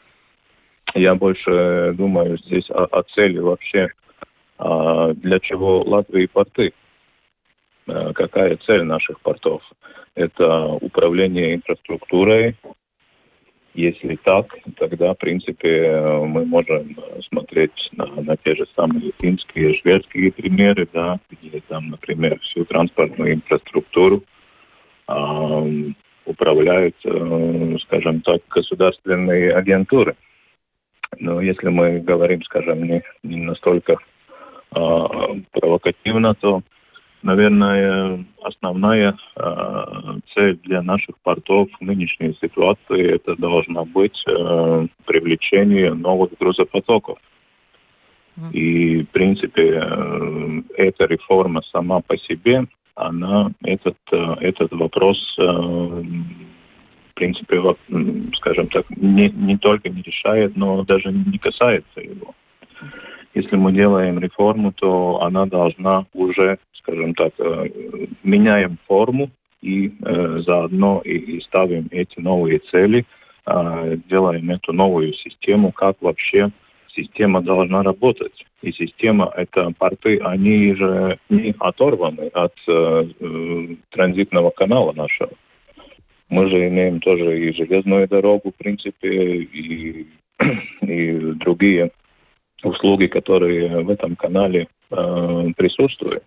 Я 0.95 1.15
больше 1.15 1.95
думаю 1.97 2.39
здесь 2.39 2.69
о, 2.71 2.85
о 2.85 3.03
цели 3.03 3.39
вообще, 3.39 3.89
а, 4.59 5.13
для 5.15 5.39
чего 5.41 5.83
Латвии 5.83 6.27
порты. 6.27 6.73
А, 7.87 8.13
какая 8.13 8.57
цель 8.59 8.83
наших 8.83 9.21
портов? 9.21 9.63
Это 10.15 10.65
управление 10.65 11.55
инфраструктурой, 11.55 12.57
если 13.79 14.17
так, 14.17 14.47
тогда, 14.77 15.15
в 15.15 15.19
принципе, 15.19 16.01
мы 16.27 16.45
можем 16.45 16.97
смотреть 17.29 17.71
на, 17.93 18.07
на 18.07 18.37
те 18.37 18.57
же 18.57 18.67
самые 18.75 19.13
финские, 19.21 19.75
шведские 19.75 20.33
примеры, 20.33 20.89
да, 20.93 21.21
где 21.31 21.61
там, 21.69 21.91
например, 21.91 22.41
всю 22.41 22.65
транспортную 22.65 23.35
инфраструктуру 23.35 24.25
э, 25.07 25.93
управляют, 26.25 26.97
э, 27.05 27.77
скажем 27.83 28.21
так, 28.23 28.41
государственные 28.51 29.55
агентуры. 29.55 30.17
Но 31.21 31.41
если 31.41 31.69
мы 31.69 32.01
говорим, 32.01 32.43
скажем, 32.43 32.83
не, 32.83 33.03
не 33.23 33.43
настолько 33.43 33.93
э, 33.93 33.97
провокативно, 35.53 36.35
то 36.35 36.63
Наверное, 37.23 38.25
основная 38.43 39.17
э, 39.37 39.85
цель 40.35 40.59
для 40.63 40.83
наших 40.83 41.19
портов 41.19 41.69
в 41.81 41.85
нынешней 41.85 42.37
ситуации 42.41 43.15
это 43.15 43.35
должна 43.37 43.85
быть 43.85 44.23
э, 44.27 44.87
привлечение 45.05 45.95
новых 45.95 46.31
грузопотоков. 46.39 47.19
И, 48.53 49.03
в 49.03 49.09
принципе, 49.09 49.81
э, 49.83 50.63
эта 50.77 51.07
реформа 51.07 51.63
сама 51.73 52.01
по 52.01 52.17
себе, 52.17 52.67
она 52.95 53.51
этот, 53.65 53.97
э, 54.13 54.35
этот 54.41 54.73
вопрос, 54.73 55.19
э, 55.39 55.43
в 55.43 57.15
принципе, 57.15 57.61
скажем 58.37 58.69
так, 58.69 58.89
не, 58.91 59.29
не 59.31 59.57
только 59.59 59.89
не 59.89 60.03
решает, 60.03 60.57
но 60.57 60.85
даже 60.85 61.11
не 61.11 61.39
касается 61.39 62.01
его. 62.01 62.35
Если 63.35 63.57
мы 63.57 63.73
делаем 63.73 64.19
реформу, 64.19 64.73
то 64.73 65.23
она 65.23 65.47
должна 65.47 66.07
уже 66.13 66.59
скажем 66.89 67.15
так, 67.15 67.33
э, 67.39 67.67
меняем 68.23 68.79
форму 68.87 69.31
и 69.61 69.93
э, 70.05 70.41
заодно 70.47 71.03
и, 71.05 71.41
ставим 71.41 71.89
эти 71.91 72.19
новые 72.19 72.61
цели, 72.71 73.05
э, 73.47 73.97
делаем 74.09 74.51
эту 74.51 74.73
новую 74.73 75.13
систему, 75.13 75.73
как 75.73 75.97
вообще 76.01 76.51
система 76.89 77.43
должна 77.43 77.83
работать. 77.83 78.45
И 78.63 78.73
система, 78.73 79.31
это 79.37 79.73
порты, 79.79 80.19
они 80.19 80.75
же 80.75 81.19
не 81.29 81.55
оторваны 81.59 82.29
от 82.33 82.55
э, 82.67 83.05
транзитного 83.91 84.51
канала 84.51 84.93
нашего. 84.93 85.31
Мы 86.31 86.49
же 86.51 86.69
имеем 86.69 87.01
тоже 87.01 87.39
и 87.39 87.55
железную 87.55 88.09
дорогу, 88.09 88.51
в 88.51 88.57
принципе, 88.57 89.43
и, 89.43 90.07
и 90.83 91.13
другие 91.35 91.91
услуги, 92.63 93.07
которые 93.07 93.83
в 93.83 93.91
этом 93.91 94.17
канале 94.17 94.69
э, 94.91 95.45
присутствуют. 95.57 96.25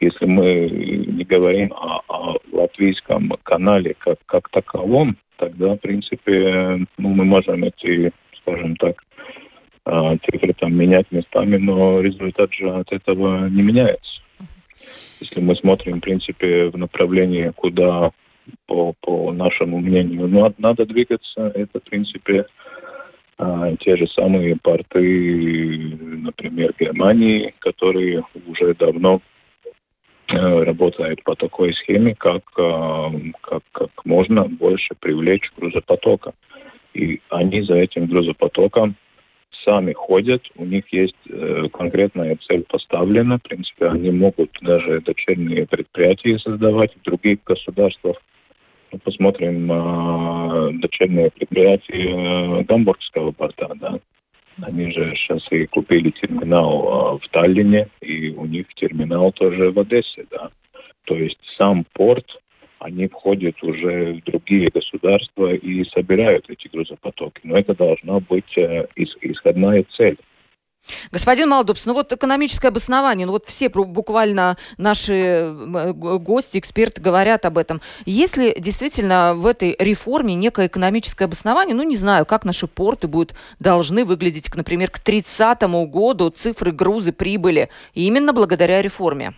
Если 0.00 0.26
мы 0.26 0.68
не 0.68 1.24
говорим 1.24 1.72
о, 1.72 2.02
о 2.08 2.36
латвийском 2.52 3.32
канале 3.42 3.94
как, 3.98 4.18
как 4.26 4.48
таковом, 4.50 5.16
тогда, 5.36 5.74
в 5.74 5.78
принципе, 5.78 6.86
ну, 6.98 7.08
мы 7.08 7.24
можем 7.24 7.64
эти, 7.64 8.12
скажем 8.40 8.76
так, 8.76 9.02
а, 9.84 10.16
цифры 10.18 10.52
там 10.54 10.74
менять 10.74 11.10
местами, 11.10 11.56
но 11.56 12.00
результат 12.00 12.52
же 12.52 12.70
от 12.70 12.92
этого 12.92 13.48
не 13.48 13.62
меняется. 13.62 14.22
Если 15.20 15.40
мы 15.40 15.56
смотрим, 15.56 15.98
в 15.98 16.00
принципе, 16.00 16.68
в 16.68 16.76
направлении, 16.76 17.52
куда, 17.54 18.10
по, 18.66 18.94
по 19.00 19.32
нашему 19.32 19.78
мнению, 19.78 20.28
ну, 20.28 20.52
надо 20.58 20.86
двигаться, 20.86 21.52
это, 21.54 21.80
в 21.80 21.84
принципе, 21.84 22.46
те 23.80 23.96
же 23.96 24.06
самые 24.08 24.56
порты, 24.56 25.98
например, 26.00 26.74
Германии, 26.78 27.54
которые 27.58 28.24
уже 28.46 28.74
давно 28.74 29.20
работает 30.28 31.22
по 31.24 31.34
такой 31.34 31.74
схеме, 31.74 32.14
как, 32.14 32.44
как, 32.54 33.62
как 33.72 33.90
можно 34.04 34.44
больше 34.44 34.94
привлечь 34.98 35.50
грузопотока. 35.56 36.32
И 36.94 37.20
они 37.28 37.62
за 37.62 37.74
этим 37.74 38.06
грузопотоком 38.06 38.96
сами 39.64 39.92
ходят, 39.92 40.42
у 40.56 40.64
них 40.64 40.84
есть 40.92 41.16
э, 41.28 41.68
конкретная 41.72 42.36
цель 42.46 42.64
поставлена. 42.68 43.38
В 43.38 43.42
принципе, 43.42 43.86
они 43.86 44.10
могут 44.10 44.50
даже 44.60 45.00
дочерние 45.00 45.66
предприятия 45.66 46.38
создавать 46.38 46.94
в 46.96 47.02
других 47.02 47.38
государствах. 47.44 48.16
Посмотрим 49.04 49.72
э, 49.72 50.72
дочерние 50.80 51.30
предприятия 51.30 52.60
э, 52.60 52.64
Гамбургского 52.64 53.32
порта, 53.32 53.72
да. 53.76 53.98
Они 54.60 54.92
же 54.92 55.14
сейчас 55.16 55.40
и 55.50 55.66
купили 55.66 56.10
терминал 56.10 57.16
э, 57.16 57.24
в 57.24 57.28
Таллине, 57.30 57.88
и 58.02 58.30
у 58.30 58.44
них 58.44 58.66
терминал 58.74 59.32
тоже 59.32 59.70
в 59.70 59.78
Одессе, 59.78 60.26
да. 60.30 60.50
То 61.04 61.16
есть 61.16 61.38
сам 61.56 61.84
порт 61.94 62.26
они 62.82 63.06
входят 63.06 63.62
уже 63.62 64.14
в 64.14 64.24
другие 64.24 64.68
государства 64.68 65.54
и 65.54 65.84
собирают 65.84 66.50
эти 66.50 66.68
грузопотоки. 66.68 67.40
Но 67.44 67.56
это 67.56 67.74
должна 67.74 68.18
быть 68.20 68.58
э, 68.58 68.86
исходная 68.96 69.84
цель. 69.96 70.18
Господин 71.10 71.48
Малдубс, 71.48 71.86
ну 71.86 71.94
вот 71.94 72.12
экономическое 72.12 72.68
обоснование, 72.68 73.26
ну 73.26 73.32
вот 73.32 73.46
все 73.46 73.68
буквально 73.68 74.56
наши 74.78 75.12
э, 75.12 75.92
гости, 75.92 76.58
эксперты 76.58 77.00
говорят 77.00 77.44
об 77.44 77.58
этом. 77.58 77.80
Если 78.04 78.54
действительно 78.58 79.34
в 79.34 79.46
этой 79.46 79.76
реформе 79.78 80.34
некое 80.34 80.66
экономическое 80.66 81.26
обоснование, 81.26 81.74
ну 81.76 81.82
не 81.82 81.96
знаю, 81.96 82.26
как 82.26 82.44
наши 82.44 82.66
порты 82.66 83.08
будут, 83.08 83.34
должны 83.60 84.04
выглядеть, 84.04 84.54
например, 84.54 84.90
к 84.90 84.98
30 84.98 85.62
году 85.88 86.30
цифры 86.30 86.72
грузы 86.72 87.12
прибыли, 87.12 87.68
именно 87.94 88.32
благодаря 88.32 88.82
реформе. 88.82 89.34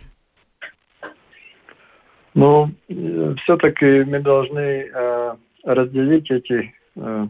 Но 2.33 2.69
э, 2.89 3.35
все-таки 3.43 4.03
мы 4.03 4.19
должны 4.19 4.59
э, 4.59 5.35
разделить 5.63 6.29
эти 6.29 6.73
э, 6.95 7.27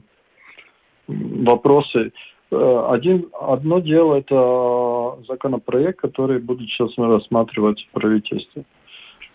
вопросы. 1.08 2.12
Э, 2.52 2.88
один, 2.92 3.30
одно 3.40 3.80
дело 3.80 4.16
это 4.16 5.24
законопроект, 5.28 6.00
который 6.00 6.40
будет 6.40 6.70
сейчас 6.70 6.92
рассматривать 6.98 7.86
в 7.88 7.92
правительстве. 7.92 8.64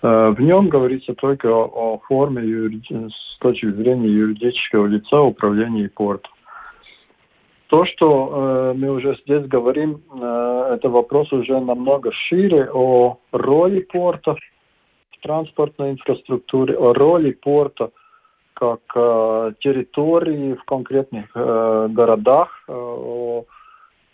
Э, 0.02 0.31
в 0.31 0.40
нем 0.40 0.69
говорится 0.69 1.14
только 1.14 1.49
о, 1.49 1.99
форме 2.09 2.43
с 2.43 3.38
точки 3.38 3.71
зрения 3.73 4.09
юридического 4.09 4.87
лица 4.87 5.21
управления 5.21 5.88
портом. 5.88 6.33
То, 7.69 7.85
что 7.85 8.73
э, 8.75 8.79
мы 8.79 8.90
уже 8.90 9.17
здесь 9.25 9.47
говорим, 9.47 10.02
э, 10.12 10.75
это 10.75 10.88
вопрос 10.88 11.33
уже 11.33 11.61
намного 11.61 12.11
шире 12.12 12.69
о 12.73 13.19
роли 13.31 13.81
портов, 13.81 14.38
транспортной 15.23 15.93
инфраструктуре, 15.93 16.76
о 16.76 16.93
роли 16.93 17.31
порта 17.31 17.90
как 18.61 18.81
э, 18.95 19.52
территории 19.61 20.52
в 20.52 20.62
конкретных 20.64 21.31
э, 21.35 21.88
городах, 21.90 22.62
э, 22.69 23.43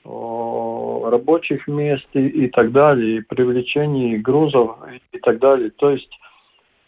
рабочих 0.04 1.66
мест 1.66 2.06
и, 2.12 2.28
и 2.28 2.48
так 2.48 2.70
далее, 2.70 3.16
и 3.16 3.22
привлечении 3.22 4.16
грузов 4.16 4.76
и, 5.12 5.18
так 5.18 5.40
далее. 5.40 5.70
То 5.70 5.90
есть, 5.90 6.16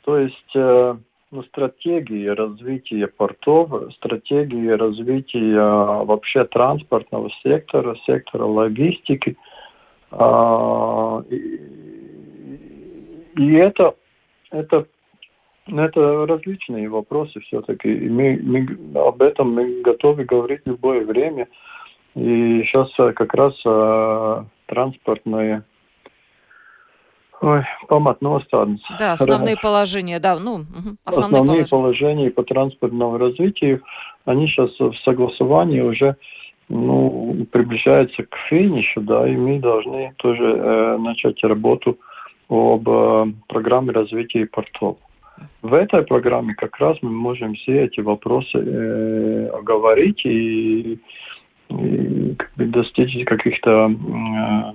то 0.04 0.18
есть 0.18 0.54
ну, 0.54 1.42
стратегии 1.48 2.28
развития 2.28 3.08
портов, 3.08 3.92
стратегии 3.94 4.68
развития 4.68 6.04
вообще 6.04 6.44
транспортного 6.44 7.28
сектора, 7.42 7.96
сектора 8.06 8.44
логистики. 8.44 9.36
И, 11.30 11.36
и 13.36 13.52
это 13.54 13.94
это, 14.50 14.86
это 15.70 16.26
различные 16.26 16.88
вопросы 16.88 17.40
все-таки. 17.40 17.88
Мы, 17.88 18.38
мы, 18.42 19.00
об 19.00 19.22
этом 19.22 19.52
мы 19.52 19.82
готовы 19.82 20.24
говорить 20.24 20.62
в 20.64 20.68
любое 20.68 21.04
время. 21.04 21.48
И 22.14 22.62
сейчас 22.64 22.88
э, 22.98 23.12
как 23.12 23.34
раз 23.34 23.54
а, 23.64 24.44
транспортное 24.66 25.64
Ой, 27.40 27.62
паматностādnes. 27.88 28.80
Да, 28.98 29.12
основные 29.12 29.54
Раз... 29.54 29.62
положения, 29.62 30.18
да, 30.18 30.36
ну, 30.38 30.54
угу, 30.54 30.96
основные, 31.04 31.40
основные 31.40 31.44
положения. 31.44 31.66
положения 31.68 32.30
по 32.30 32.42
транспортному 32.42 33.16
развитию, 33.16 33.82
они 34.24 34.48
сейчас 34.48 34.70
в 34.80 34.96
согласовании 35.04 35.80
уже 35.80 36.16
ну, 36.68 37.46
приближаются 37.52 38.24
к 38.24 38.36
финишу, 38.48 39.00
да, 39.02 39.28
и 39.28 39.36
мы 39.36 39.60
должны 39.60 40.12
тоже 40.16 40.44
э, 40.44 40.98
начать 40.98 41.42
работу 41.44 41.98
об 42.48 42.88
э, 42.88 43.26
программе 43.46 43.92
развития 43.92 44.46
портов. 44.46 44.98
В 45.62 45.74
этой 45.74 46.02
программе 46.02 46.54
как 46.54 46.76
раз 46.78 46.96
мы 47.02 47.10
можем 47.10 47.54
все 47.54 47.84
эти 47.84 48.00
вопросы 48.00 48.58
э, 48.58 49.48
оговорить 49.48 50.24
и, 50.24 50.98
и 51.70 52.34
как 52.36 52.52
бы 52.56 52.66
достичь 52.66 53.24
каких-то 53.24 53.90
э, 53.90 54.72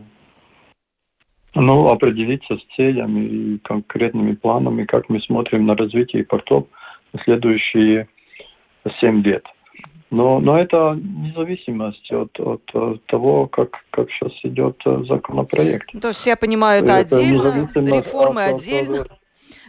ну, 1.55 1.87
определиться 1.87 2.57
с 2.57 2.75
целями 2.75 3.21
и 3.21 3.57
конкретными 3.59 4.33
планами, 4.33 4.85
как 4.85 5.09
мы 5.09 5.21
смотрим 5.21 5.65
на 5.65 5.75
развитие 5.75 6.23
портов 6.23 6.67
в 7.13 7.23
следующие 7.23 8.07
семь 8.99 9.21
лет. 9.23 9.45
Но, 10.09 10.39
но 10.39 10.59
это 10.59 10.95
независимость 10.95 12.11
от, 12.11 12.39
от, 12.39 12.61
от 12.75 13.03
того, 13.07 13.47
как, 13.47 13.83
как 13.89 14.11
сейчас 14.11 14.31
идет 14.43 14.79
э, 14.85 15.03
законопроект. 15.07 15.89
То 15.99 16.09
есть 16.09 16.25
я 16.27 16.35
понимаю, 16.35 16.83
это, 16.83 16.93
это 16.93 17.17
отдельно, 17.17 17.69
реформы 17.73 18.43
от, 18.43 18.57
отдельно. 18.57 19.01
От, 19.01 19.22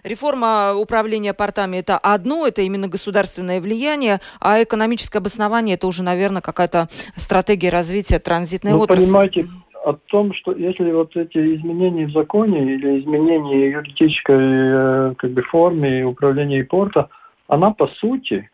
Реформа 0.04 0.74
управления 0.74 1.32
портами– 1.32 1.76
это 1.78 1.96
одно, 1.96 2.46
это 2.46 2.60
именно 2.60 2.88
государственное 2.88 3.58
влияние, 3.58 4.20
а 4.38 4.62
экономическое 4.62 5.18
обоснование– 5.18 5.74
это 5.76 5.86
уже, 5.86 6.02
наверное, 6.02 6.42
какая-то 6.42 6.88
стратегия 7.16 7.70
развития 7.70 8.18
транзитной 8.18 8.72
ну, 8.72 8.80
отрасли. 8.80 9.06
понимаете, 9.06 9.46
о 9.82 9.94
том, 9.94 10.34
что 10.34 10.52
если 10.52 10.90
вот 10.92 11.16
эти 11.16 11.56
изменения 11.56 12.06
в 12.06 12.12
законе 12.12 12.74
или 12.74 13.00
изменения 13.00 13.70
юридической 13.70 14.36
э, 14.36 15.14
как 15.16 15.30
бы, 15.30 15.40
форме 15.40 16.04
управления 16.04 16.64
порта, 16.64 17.08
она 17.48 17.70
по 17.70 17.86
сути 17.86 18.50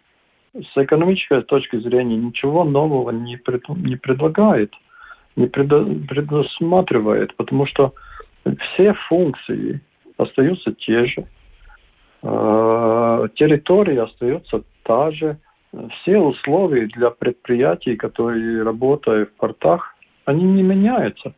с 0.55 0.77
экономической 0.77 1.43
точки 1.43 1.81
зрения 1.81 2.17
ничего 2.17 2.63
нового 2.63 3.11
не, 3.11 3.37
пред, 3.37 3.69
не 3.71 3.97
предлагает, 3.97 4.73
не 5.35 5.47
предо, 5.47 5.85
предусматривает, 6.09 7.35
потому 7.35 7.67
что 7.67 7.93
все 8.45 8.95
функции 9.09 9.81
остаются 10.17 10.73
те 10.75 11.07
же, 11.07 11.27
территория 12.23 14.03
остается 14.03 14.63
та 14.83 15.11
же, 15.11 15.39
все 16.03 16.19
условия 16.19 16.87
для 16.87 17.11
предприятий, 17.11 17.97
которые 17.97 18.63
работают 18.63 19.31
в 19.31 19.33
портах, 19.35 19.95
они 20.25 20.45
не 20.45 20.63
меняются. 20.63 21.35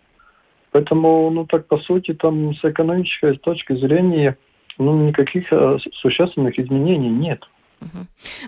Поэтому, 0.71 1.31
ну 1.31 1.45
так 1.47 1.67
по 1.67 1.79
сути, 1.79 2.15
там 2.15 2.55
с 2.55 2.65
экономической 2.65 3.37
точки 3.37 3.75
зрения, 3.75 4.39
ну 4.79 5.09
никаких 5.09 5.53
э, 5.53 5.79
существенных 6.01 6.59
изменений 6.59 7.11
нет. 7.11 7.45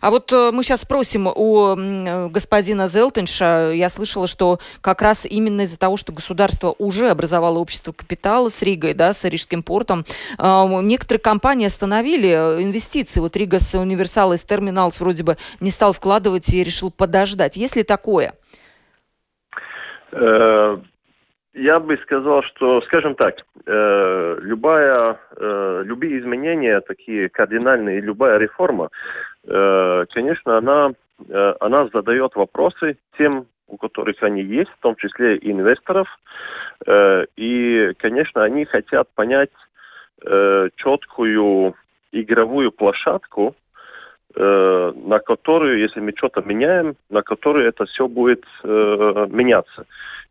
А 0.00 0.10
вот 0.10 0.32
э, 0.32 0.50
мы 0.52 0.62
сейчас 0.62 0.82
спросим 0.82 1.26
у 1.26 1.76
э, 1.76 2.28
господина 2.28 2.88
Зелтенша. 2.88 3.72
Я 3.74 3.90
слышала, 3.90 4.26
что 4.26 4.58
как 4.80 5.02
раз 5.02 5.26
именно 5.26 5.62
из-за 5.62 5.78
того, 5.78 5.96
что 5.96 6.12
государство 6.12 6.74
уже 6.78 7.10
образовало 7.10 7.58
общество 7.58 7.92
капитала 7.92 8.48
с 8.48 8.62
Ригой, 8.62 8.94
да, 8.94 9.12
с 9.12 9.24
Рижским 9.24 9.62
портом, 9.62 10.04
э, 10.38 10.64
некоторые 10.82 11.20
компании 11.20 11.66
остановили 11.66 12.28
инвестиции. 12.62 13.20
Вот 13.20 13.36
Ригас 13.36 13.74
Универсал 13.74 14.32
из 14.32 14.42
Терминалс 14.42 15.00
вроде 15.00 15.22
бы 15.22 15.36
не 15.60 15.70
стал 15.70 15.92
вкладывать 15.92 16.48
и 16.48 16.62
решил 16.62 16.90
подождать. 16.90 17.56
Есть 17.56 17.76
ли 17.76 17.82
такое? 17.82 18.34
Я 21.54 21.78
бы 21.78 21.96
сказал, 21.98 22.42
что, 22.42 22.80
скажем 22.82 23.14
так, 23.14 23.36
э, 23.64 24.38
любая, 24.40 25.20
э, 25.36 25.82
любые 25.84 26.18
изменения, 26.18 26.80
такие 26.80 27.28
кардинальные, 27.28 28.00
любая 28.00 28.38
реформа, 28.38 28.90
э, 29.46 30.04
конечно, 30.12 30.58
она, 30.58 30.92
э, 31.28 31.54
она 31.60 31.88
задает 31.92 32.34
вопросы 32.34 32.98
тем, 33.16 33.46
у 33.68 33.76
которых 33.76 34.20
они 34.24 34.42
есть, 34.42 34.70
в 34.70 34.80
том 34.80 34.96
числе 34.96 35.36
и 35.36 35.52
инвесторов. 35.52 36.08
Э, 36.86 37.24
и, 37.36 37.92
конечно, 37.98 38.42
они 38.42 38.64
хотят 38.64 39.08
понять 39.14 39.50
э, 40.24 40.70
четкую 40.74 41.74
игровую 42.10 42.72
площадку, 42.72 43.54
э, 44.34 44.92
на 44.94 45.18
которую, 45.18 45.78
если 45.78 46.00
мы 46.00 46.12
что-то 46.16 46.42
меняем, 46.42 46.96
на 47.10 47.22
которую 47.22 47.68
это 47.68 47.84
все 47.86 48.08
будет 48.08 48.44
э, 48.62 49.26
меняться. 49.30 49.86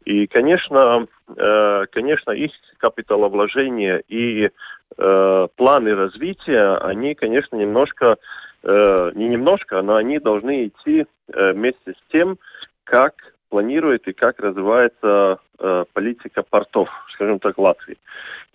И, 0.05 0.27
конечно, 0.27 1.07
э, 1.35 1.85
конечно, 1.91 2.31
их 2.31 2.51
капиталовложения 2.77 4.03
и 4.07 4.49
э, 4.97 5.47
планы 5.55 5.95
развития, 5.95 6.77
они, 6.77 7.15
конечно, 7.15 7.55
немножко, 7.55 8.17
э, 8.63 9.11
не 9.15 9.29
немножко, 9.29 9.81
но 9.81 9.95
они 9.95 10.19
должны 10.19 10.67
идти 10.67 11.05
вместе 11.27 11.93
с 11.93 12.11
тем, 12.11 12.37
как 12.83 13.13
планирует 13.53 14.07
и 14.07 14.13
как 14.13 14.39
развивается 14.39 15.37
э, 15.59 15.85
политика 15.93 16.41
портов, 16.41 16.89
скажем 17.13 17.37
так, 17.37 17.55
Латвии. 17.59 17.97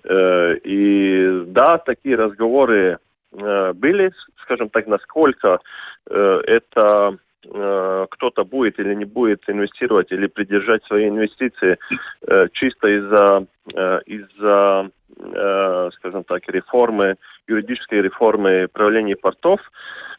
Э, 0.02 0.56
и 0.64 1.44
да, 1.46 1.78
такие 1.78 2.16
разговоры 2.16 2.98
э, 2.98 2.98
были, 3.32 4.12
скажем 4.42 4.70
так, 4.70 4.86
насколько 4.86 5.60
э, 6.08 6.40
это 6.46 7.18
э, 7.44 8.06
кто-то 8.10 8.44
будет 8.44 8.78
или 8.78 8.94
не 8.94 9.04
будет 9.04 9.42
инвестировать 9.48 10.10
или 10.12 10.26
придержать 10.26 10.84
свои 10.84 11.08
инвестиции 11.08 11.78
э, 12.26 12.48
чисто 12.52 12.88
из-за 12.88 13.46
э, 13.74 14.00
из-за 14.06 14.90
э, 15.18 15.90
скажем 15.96 16.24
так 16.24 16.48
реформы 16.48 17.16
юридической 17.46 18.00
реформы 18.00 18.68
правления 18.72 19.16
портов 19.16 19.60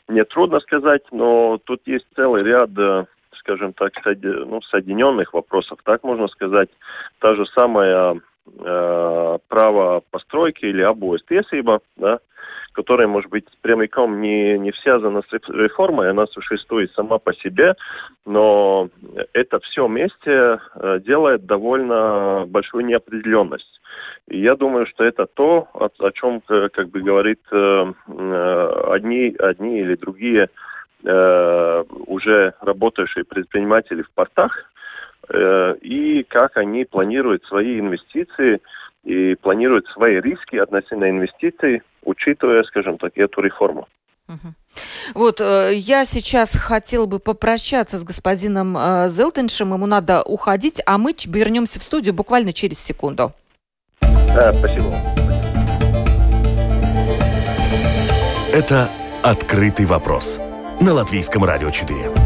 мне 0.08 0.24
трудно 0.24 0.60
сказать 0.60 1.04
но 1.12 1.60
тут 1.64 1.82
есть 1.86 2.06
целый 2.16 2.44
ряд 2.44 2.70
э, 2.78 3.06
скажем 3.40 3.74
так, 3.74 3.94
ну, 4.22 4.62
соединенных 4.64 5.34
вопросов, 5.34 5.80
так 5.84 6.04
можно 6.04 6.28
сказать. 6.28 6.70
Та 7.20 7.36
же 7.36 7.46
самая 7.58 8.22
э, 8.60 9.38
право 9.48 10.04
постройки 10.12 10.66
или 10.66 10.82
обои 10.82 11.20
tiesība, 11.28 11.80
да, 11.96 12.20
которая, 12.80 13.08
может 13.08 13.30
быть, 13.30 13.44
прямиком 13.62 14.22
не, 14.22 14.58
не 14.58 14.72
связана 14.72 15.22
с 15.22 15.34
реформой, 15.50 16.10
она 16.12 16.28
существует 16.28 16.90
сама 16.94 17.18
по 17.18 17.34
себе, 17.34 17.74
но 18.26 18.88
это 19.34 19.60
все 19.60 19.86
вместе 19.86 20.60
э, 20.76 21.00
делает 21.06 21.46
довольно 21.46 22.46
большую 22.48 22.86
неопределенность. 22.86 23.82
И 24.30 24.40
я 24.40 24.56
думаю, 24.56 24.86
что 24.86 25.04
это 25.04 25.26
то, 25.26 25.68
о, 25.74 25.90
о 26.00 26.12
чем, 26.12 26.42
э, 26.48 26.70
как 26.72 26.88
бы 26.88 27.02
говорит, 27.02 27.42
э, 27.52 27.94
одни, 28.94 29.36
одни 29.38 29.82
или 29.82 29.96
другие 29.96 30.48
э, 31.04 31.84
уже 32.08 32.54
работающие 32.62 33.26
предприниматели 33.26 34.04
в 34.04 34.12
портах 34.12 34.72
э, 35.28 35.76
и 35.82 36.24
как 36.24 36.56
они 36.56 36.86
планируют 36.86 37.44
свои 37.44 37.78
инвестиции 37.78 38.62
и 39.04 39.36
планируют 39.36 39.88
свои 39.88 40.20
риски 40.20 40.58
относительно 40.58 41.10
инвестиций, 41.10 41.82
учитывая, 42.04 42.64
скажем 42.64 42.98
так, 42.98 43.18
эту 43.18 43.42
реформу. 43.42 43.88
Вот, 45.16 45.42
э, 45.42 45.72
я 45.74 46.06
сейчас 46.06 46.56
хотела 46.56 47.08
бы 47.08 47.20
попрощаться 47.20 47.98
с 47.98 48.04
господином 48.04 48.78
э, 48.78 49.10
Зелтеншем, 49.10 49.74
ему 49.74 49.88
надо 49.88 50.22
уходить, 50.22 50.82
а 50.86 51.00
мы 51.00 51.16
вернемся 51.26 51.80
в 51.80 51.84
студию 51.84 52.14
буквально 52.14 52.54
через 52.54 52.78
секунду. 52.80 53.34
Да, 54.02 54.54
спасибо. 54.54 54.94
Это 58.54 58.90
«Открытый 59.24 59.86
вопрос» 59.86 60.40
на 60.80 60.94
Латвийском 60.94 61.44
радио 61.44 61.72
4. 61.72 62.19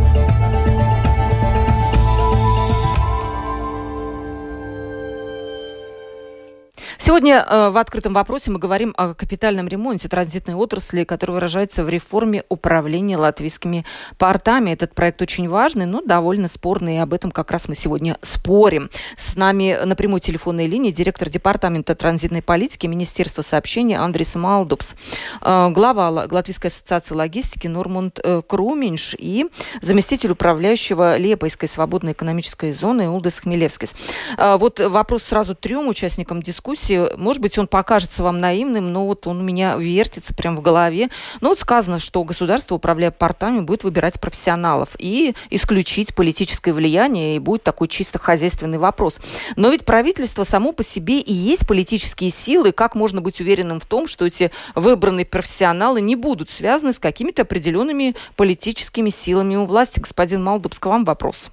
Сегодня 6.97 7.45
э, 7.47 7.69
в 7.69 7.77
открытом 7.77 8.13
вопросе 8.13 8.51
мы 8.51 8.59
говорим 8.59 8.93
о 8.97 9.13
капитальном 9.13 9.67
ремонте 9.67 10.07
транзитной 10.07 10.53
отрасли, 10.53 11.03
который 11.03 11.31
выражается 11.31 11.83
в 11.83 11.89
реформе 11.89 12.43
управления 12.49 13.17
латвийскими 13.17 13.85
портами. 14.17 14.71
Этот 14.71 14.93
проект 14.93 15.21
очень 15.21 15.49
важный, 15.49 15.85
но 15.85 16.01
довольно 16.01 16.47
спорный, 16.47 16.95
и 16.95 16.99
об 16.99 17.13
этом 17.13 17.31
как 17.31 17.51
раз 17.51 17.67
мы 17.67 17.75
сегодня 17.75 18.17
спорим. 18.21 18.89
С 19.17 19.35
нами 19.35 19.77
на 19.83 19.95
прямой 19.95 20.19
телефонной 20.19 20.67
линии 20.67 20.91
директор 20.91 21.29
департамента 21.29 21.95
транзитной 21.95 22.41
политики 22.41 22.87
Министерства 22.87 23.41
сообщения 23.41 23.97
Андрис 23.97 24.35
Малдупс, 24.35 24.95
э, 25.41 25.69
глава 25.69 26.09
Латвийской 26.09 26.67
ассоциации 26.67 27.15
логистики 27.15 27.67
Нормунд 27.67 28.19
э, 28.23 28.41
Круминш 28.47 29.15
и 29.17 29.47
заместитель 29.81 30.31
управляющего 30.31 31.17
Лепойской 31.17 31.67
свободной 31.67 32.11
экономической 32.11 32.71
зоны 32.71 33.09
Улдес 33.09 33.39
Хмелевскис. 33.39 33.95
Вот 34.37 34.79
вопрос 34.79 35.23
сразу 35.23 35.55
трем 35.55 35.87
участникам 35.87 36.41
дискуссии 36.41 36.82
слушайте, 36.83 37.15
может 37.17 37.41
быть, 37.41 37.57
он 37.57 37.67
покажется 37.67 38.23
вам 38.23 38.39
наивным, 38.39 38.91
но 38.91 39.05
вот 39.05 39.27
он 39.27 39.39
у 39.39 39.43
меня 39.43 39.75
вертится 39.75 40.33
прямо 40.33 40.57
в 40.57 40.61
голове. 40.61 41.09
Но 41.41 41.49
вот 41.49 41.59
сказано, 41.59 41.99
что 41.99 42.23
государство, 42.23 42.75
управляя 42.75 43.11
портами, 43.11 43.61
будет 43.61 43.83
выбирать 43.83 44.19
профессионалов 44.19 44.89
и 44.99 45.35
исключить 45.49 46.15
политическое 46.15 46.73
влияние, 46.73 47.35
и 47.35 47.39
будет 47.39 47.63
такой 47.63 47.87
чисто 47.87 48.19
хозяйственный 48.19 48.77
вопрос. 48.77 49.19
Но 49.55 49.69
ведь 49.69 49.85
правительство 49.85 50.43
само 50.43 50.71
по 50.71 50.83
себе 50.83 51.19
и 51.19 51.33
есть 51.33 51.67
политические 51.67 52.31
силы. 52.31 52.71
Как 52.71 52.95
можно 52.95 53.21
быть 53.21 53.39
уверенным 53.39 53.79
в 53.79 53.85
том, 53.85 54.07
что 54.07 54.25
эти 54.25 54.51
выбранные 54.75 55.25
профессионалы 55.25 56.01
не 56.01 56.15
будут 56.15 56.49
связаны 56.49 56.93
с 56.93 56.99
какими-то 56.99 57.43
определенными 57.43 58.15
политическими 58.35 59.09
силами 59.09 59.55
у 59.55 59.65
власти? 59.65 59.99
Господин 59.99 60.43
Малдубск, 60.43 60.85
вам 60.85 61.05
вопрос. 61.05 61.51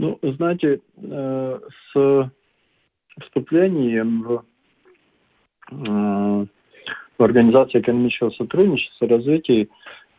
Ну, 0.00 0.18
знаете, 0.22 0.80
э, 0.96 1.60
с 1.92 2.30
вступлением 3.20 4.22
в, 4.22 4.44
э, 5.72 6.46
в 7.18 7.22
Организацию 7.22 7.82
экономического 7.82 8.30
сотрудничества 8.30 9.04
и 9.04 9.08
развития 9.08 9.68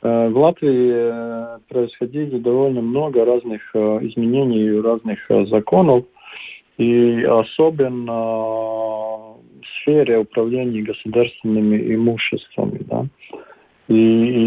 э, 0.03 0.29
в 0.29 0.37
Латвии 0.37 1.59
происходили 1.67 2.37
довольно 2.37 2.81
много 2.81 3.25
разных 3.25 3.75
изменений, 3.75 4.79
разных 4.79 5.19
законов, 5.49 6.05
и 6.77 7.23
особенно 7.23 8.13
в 9.33 9.65
сфере 9.81 10.19
управления 10.19 10.83
государственными 10.83 11.95
имуществами. 11.95 12.79
Да. 12.85 13.05
И, 13.87 13.93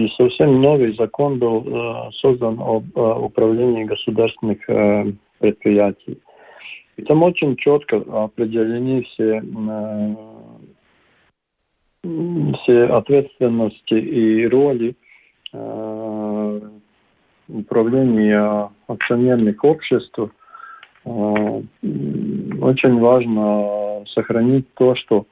и 0.07 0.13
совсем 0.17 0.63
новый 0.63 0.95
закон 0.97 1.39
был 1.39 1.65
э, 1.67 2.11
создан 2.21 2.59
об 2.61 2.85
э, 2.97 3.01
управлении 3.01 3.85
государственных 3.85 4.59
э, 4.69 5.13
предприятий. 5.39 6.19
И 6.97 7.03
там 7.03 7.23
очень 7.23 7.57
четко 7.57 7.97
определены 8.25 9.03
все, 9.03 9.43
э, 9.43 10.15
все 12.63 12.85
ответственности 12.85 13.95
и 13.95 14.47
роли 14.47 14.95
э, 15.53 16.61
управления 17.49 18.71
акционерных 18.87 19.65
обществ. 19.65 20.19
Э, 20.19 20.29
очень 21.11 22.99
важно 23.01 24.05
сохранить 24.07 24.73
то, 24.75 24.95
что 24.95 25.27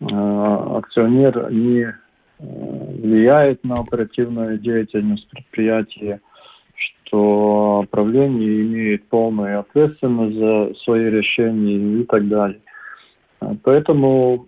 э, 0.00 0.04
акционер 0.04 1.50
не 1.50 1.94
влияет 2.38 3.64
на 3.64 3.74
оперативную 3.74 4.58
деятельность 4.58 5.28
предприятия, 5.30 6.20
что 6.76 7.84
правление 7.90 8.62
имеет 8.62 9.08
полную 9.08 9.60
ответственность 9.60 10.36
за 10.36 10.74
свои 10.84 11.10
решения 11.10 12.00
и 12.00 12.04
так 12.04 12.28
далее. 12.28 12.60
Поэтому 13.62 14.46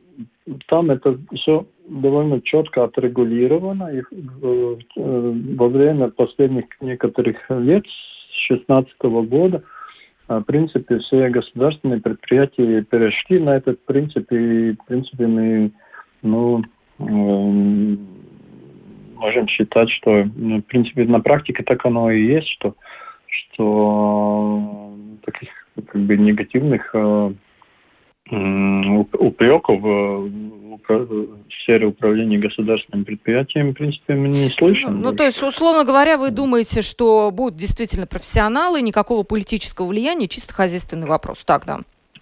там 0.69 0.91
это 0.91 1.19
все 1.35 1.67
довольно 1.89 2.41
четко 2.43 2.85
отрегулировано. 2.85 3.89
И 3.93 4.03
э, 4.03 4.77
во 4.97 5.69
время 5.69 6.09
последних 6.09 6.65
некоторых 6.81 7.37
лет, 7.51 7.85
с 7.87 8.49
2016 8.49 8.95
года, 9.29 9.63
в 10.29 10.43
принципе, 10.43 10.99
все 10.99 11.29
государственные 11.29 12.01
предприятия 12.01 12.83
перешли 12.83 13.41
на 13.41 13.57
этот 13.57 13.85
принцип, 13.85 14.31
и, 14.31 14.73
в 14.73 14.85
принципе, 14.87 15.27
мы 15.27 15.73
ну, 16.23 16.63
можем 19.21 19.49
считать, 19.49 19.91
что, 19.91 20.29
ну, 20.35 20.59
в 20.59 20.63
принципе, 20.63 21.05
на 21.05 21.21
практике 21.21 21.63
так 21.63 21.85
оно 21.87 22.11
и 22.11 22.23
есть, 22.23 22.49
что, 22.49 22.75
что 23.27 24.95
таких 25.25 25.49
как 25.87 26.01
бы 26.03 26.17
негативных 26.17 26.91
э, 26.95 27.33
упреков 28.31 29.81
в 29.81 30.31
сфере 31.63 31.87
управления 31.87 32.39
государственным 32.39 33.05
предприятием, 33.05 33.71
в 33.71 33.75
принципе, 33.75 34.15
мы 34.15 34.29
не 34.29 34.49
слышим. 34.49 35.01
Ну, 35.01 35.11
ну, 35.11 35.17
то 35.17 35.25
есть, 35.25 35.43
условно 35.43 35.85
говоря, 35.85 36.17
вы 36.17 36.31
думаете, 36.31 36.83
что 36.83 37.31
будут 37.31 37.57
действительно 37.57 38.07
профессионалы, 38.07 38.83
никакого 38.83 39.23
политического 39.23 39.87
влияния, 39.87 40.27
чисто 40.27 40.55
хозяйственный 40.55 41.07
вопрос, 41.07 41.45
так, 41.45 41.65
да? 41.67 41.81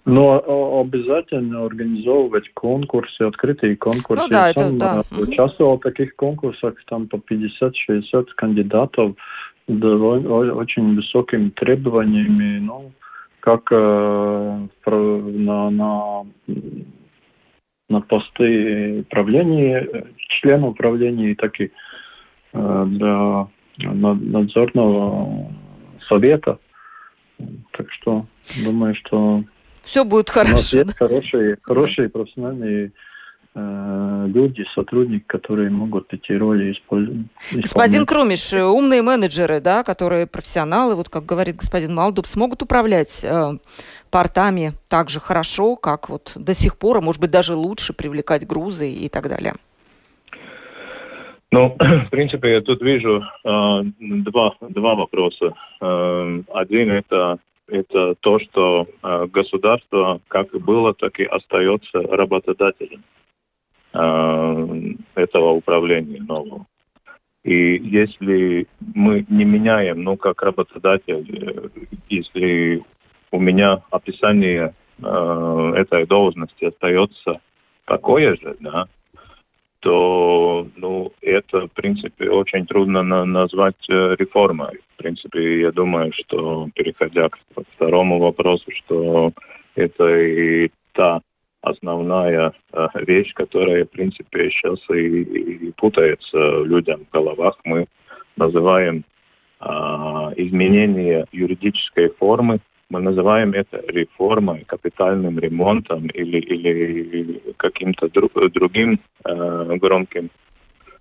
Но 0.09 0.81
обязательно 0.81 1.65
организовывать 1.65 2.51
конкурсы, 2.53 3.21
открытые 3.21 3.75
конкурсы. 3.75 4.23
Ну, 4.23 4.29
да, 4.29 4.45
Я 4.45 4.51
это, 4.51 4.71
да. 4.71 5.03
участвовал 5.11 5.77
в 5.77 5.81
таких 5.81 6.15
конкурсах, 6.15 6.75
там 6.87 7.07
по 7.07 7.17
50-60 7.17 8.27
кандидатов, 8.35 9.15
довольно, 9.67 10.55
очень 10.55 10.95
высокими 10.95 11.49
требованиями, 11.49 12.59
ну, 12.59 12.91
как 13.39 13.71
э, 13.71 14.67
на, 14.85 15.69
на, 15.69 16.25
на 17.89 18.01
посты 18.01 19.05
правления, 19.09 20.05
члена 20.17 20.67
управления, 20.67 21.35
так 21.35 21.59
и 21.61 21.71
э, 22.53 22.85
для 22.87 23.47
надзорного 23.77 25.51
совета. 26.07 26.59
Так 27.71 27.91
что 27.91 28.25
думаю, 28.65 28.95
что 28.95 29.43
все 29.89 30.05
будет 30.05 30.29
хорошо. 30.29 30.51
У 30.51 30.55
нас 30.55 30.73
есть 30.73 30.97
хорошие, 30.97 31.57
хорошие 31.63 32.09
профессиональные 32.09 32.91
э, 33.55 34.25
люди, 34.27 34.63
сотрудники, 34.75 35.23
которые 35.25 35.71
могут 35.71 36.13
эти 36.13 36.31
роли 36.33 36.73
использовать. 36.73 37.25
Господин 37.51 38.05
Крумиш, 38.05 38.53
э, 38.53 38.63
умные 38.63 39.01
менеджеры, 39.01 39.59
да, 39.59 39.83
которые 39.83 40.27
профессионалы, 40.27 40.93
вот 40.93 41.09
как 41.09 41.25
говорит 41.25 41.55
господин 41.55 41.95
Малдуб, 41.95 42.27
смогут 42.27 42.61
управлять 42.61 43.23
э, 43.23 43.57
портами 44.11 44.73
так 44.89 45.09
же 45.09 45.19
хорошо, 45.19 45.75
как 45.75 46.07
вот 46.07 46.33
до 46.35 46.53
сих 46.53 46.77
пор, 46.77 46.97
а 46.97 47.01
может 47.01 47.19
быть 47.19 47.31
даже 47.31 47.55
лучше 47.55 47.93
привлекать 47.93 48.45
грузы 48.45 48.91
и 48.91 49.09
так 49.09 49.27
далее? 49.27 49.55
Ну, 51.51 51.75
в 51.79 52.09
принципе, 52.11 52.53
я 52.53 52.61
тут 52.61 52.79
вижу 52.83 53.23
э, 53.23 53.81
два, 53.99 54.53
два 54.61 54.93
вопроса. 54.93 55.55
Э, 55.81 56.41
один 56.53 56.91
это 56.91 57.39
это 57.69 58.15
то, 58.19 58.39
что 58.39 58.87
э, 58.87 59.27
государство, 59.27 60.21
как 60.27 60.53
и 60.53 60.59
было, 60.59 60.93
так 60.93 61.19
и 61.19 61.23
остается 61.23 62.01
работодателем 62.01 63.03
э, 63.93 64.93
этого 65.15 65.51
управления 65.51 66.21
нового. 66.21 66.65
И 67.43 67.77
если 67.77 68.67
мы 68.79 69.25
не 69.29 69.45
меняем, 69.45 70.03
ну, 70.03 70.17
как 70.17 70.41
работодатель, 70.41 71.25
э, 71.31 71.69
если 72.09 72.83
у 73.31 73.39
меня 73.39 73.81
описание 73.91 74.73
э, 75.01 75.73
этой 75.75 76.05
должности 76.05 76.65
остается 76.65 77.39
такое 77.85 78.35
же, 78.35 78.55
да, 78.59 78.87
то 79.79 80.67
ну, 80.75 81.13
это, 81.21 81.67
в 81.67 81.71
принципе, 81.71 82.29
очень 82.29 82.65
трудно 82.65 83.03
на 83.03 83.25
назвать 83.25 83.89
э, 83.89 84.15
реформой. 84.19 84.79
В 84.95 84.97
принципе, 84.97 85.61
я 85.61 85.71
думаю, 85.71 86.11
что, 86.13 86.67
переходя 86.75 87.29
к 87.29 87.37
второму 87.75 88.19
вопросу, 88.19 88.69
что 88.71 89.31
это 89.75 90.17
и 90.17 90.69
та 90.93 91.21
основная 91.61 92.53
э, 92.73 92.87
вещь, 93.07 93.33
которая, 93.33 93.85
в 93.85 93.89
принципе, 93.89 94.49
сейчас 94.49 94.79
и, 94.89 95.21
и 95.23 95.71
путается 95.71 96.63
людям 96.63 97.05
в 97.05 97.13
головах. 97.13 97.57
Мы 97.63 97.87
называем 98.35 99.05
э, 99.61 99.65
изменение 100.35 101.25
юридической 101.31 102.09
формы 102.09 102.59
мы 102.89 103.01
называем 103.01 103.53
это 103.53 103.83
реформой, 103.87 104.63
капитальным 104.65 105.39
ремонтом 105.39 106.07
или, 106.07 106.39
или 106.39 107.41
каким-то 107.57 108.09
друг, 108.09 108.31
другим 108.51 108.99
э, 109.25 109.75
громким 109.77 110.29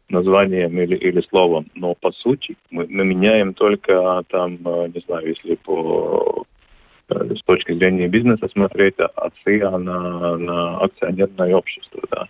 названием 0.09 0.79
или, 0.79 0.96
или 0.96 1.20
словом. 1.29 1.66
Но 1.74 1.94
по 1.94 2.12
сути 2.12 2.57
мы, 2.70 2.87
мы 2.88 3.05
меняем 3.05 3.55
только 3.55 4.22
там, 4.29 4.59
э, 4.64 4.90
не 4.94 5.01
знаю, 5.07 5.29
если 5.29 5.55
по 5.55 6.44
э, 7.09 7.35
с 7.35 7.42
точки 7.44 7.72
зрения 7.72 8.09
бизнеса 8.09 8.48
смотреть, 8.53 8.96
отцы 8.98 9.59
на, 9.59 10.37
на 10.37 10.79
акционерное 10.79 11.55
общество, 11.55 12.03
да 12.11 12.27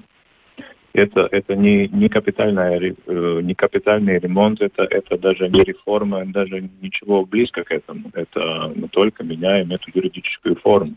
это, 0.92 1.28
это 1.30 1.54
не, 1.54 1.88
не, 1.88 2.08
капитальная, 2.08 2.80
э, 2.80 3.40
не 3.42 3.54
капитальный 3.54 4.18
ремонт, 4.18 4.60
это, 4.60 4.82
это 4.84 5.18
даже 5.18 5.48
не 5.48 5.62
реформа, 5.62 6.24
даже 6.26 6.68
ничего 6.80 7.24
близко 7.24 7.64
к 7.64 7.70
этому. 7.70 8.10
Это 8.14 8.72
мы 8.74 8.88
только 8.88 9.24
меняем 9.24 9.70
эту 9.72 9.90
юридическую 9.94 10.56
форму. 10.56 10.94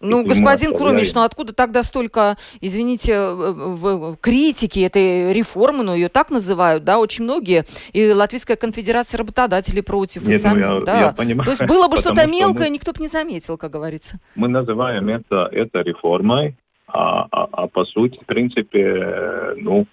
Ну, 0.00 0.22
и 0.22 0.26
господин 0.26 0.74
Крумич, 0.74 1.14
ну 1.14 1.22
откуда 1.22 1.54
тогда 1.54 1.82
столько, 1.82 2.36
извините, 2.60 3.30
в 3.30 4.16
критики 4.16 4.80
этой 4.80 5.32
реформы, 5.32 5.84
ну 5.84 5.94
ее 5.94 6.08
так 6.08 6.30
называют, 6.30 6.84
да, 6.84 6.98
очень 6.98 7.24
многие, 7.24 7.64
и 7.92 8.12
Латвийская 8.12 8.56
конфедерация 8.56 9.18
работодателей 9.18 9.82
против, 9.82 10.26
Нет, 10.26 10.36
и 10.36 10.38
сами, 10.38 10.62
ну, 10.62 10.78
я, 10.80 10.84
да. 10.84 11.00
Я 11.00 11.12
понимаю, 11.12 11.44
То 11.46 11.50
есть 11.52 11.66
было 11.66 11.88
бы 11.88 11.96
что-то 11.96 12.26
мелкое, 12.26 12.68
мы, 12.68 12.74
никто 12.74 12.92
бы 12.92 13.00
не 13.00 13.08
заметил, 13.08 13.56
как 13.56 13.70
говорится. 13.70 14.18
Мы 14.34 14.48
называем 14.48 15.08
это, 15.08 15.48
это 15.50 15.80
реформой, 15.80 16.56
а, 16.88 17.26
а, 17.30 17.48
а 17.52 17.66
по 17.68 17.84
сути, 17.84 18.18
в 18.22 18.26
принципе, 18.26 19.54
ну, 19.56 19.86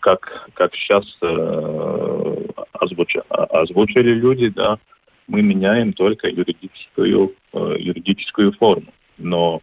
как, 0.00 0.48
как 0.54 0.74
сейчас 0.74 1.04
э, 1.20 2.46
озвуч, 2.72 3.16
озвучили 3.28 4.14
люди, 4.14 4.48
да, 4.48 4.78
мы 5.26 5.42
меняем 5.42 5.92
только 5.92 6.28
юридическую, 6.28 7.34
э, 7.52 7.76
юридическую 7.78 8.52
форму. 8.52 8.92
Но 9.18 9.62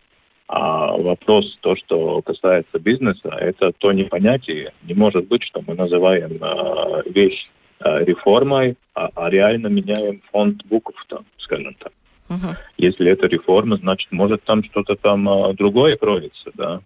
а 0.51 0.97
вопрос, 0.97 1.57
то, 1.61 1.75
что 1.75 2.23
касается 2.23 2.79
бизнеса, 2.79 3.29
это 3.39 3.71
то 3.77 3.91
непонятие. 3.91 4.73
Не 4.81 4.95
может 4.95 5.27
быть, 5.27 5.43
что 5.43 5.61
мы 5.65 5.75
называем 5.75 6.39
э, 6.41 7.03
вещь 7.05 7.47
э, 7.81 8.03
реформой, 8.05 8.75
а, 8.95 9.09
а 9.15 9.29
реально 9.29 9.67
меняем 9.67 10.23
фонд 10.31 10.65
букв, 10.65 10.95
там, 11.07 11.23
скажем 11.37 11.75
так. 11.75 11.93
Угу. 12.29 12.55
Если 12.77 13.11
это 13.11 13.27
реформа, 13.27 13.77
значит, 13.77 14.11
может 14.11 14.43
там 14.43 14.63
что-то 14.63 14.95
там 14.95 15.27
а, 15.27 15.53
другое 15.53 15.97
кроется, 15.97 16.51
да. 16.53 16.81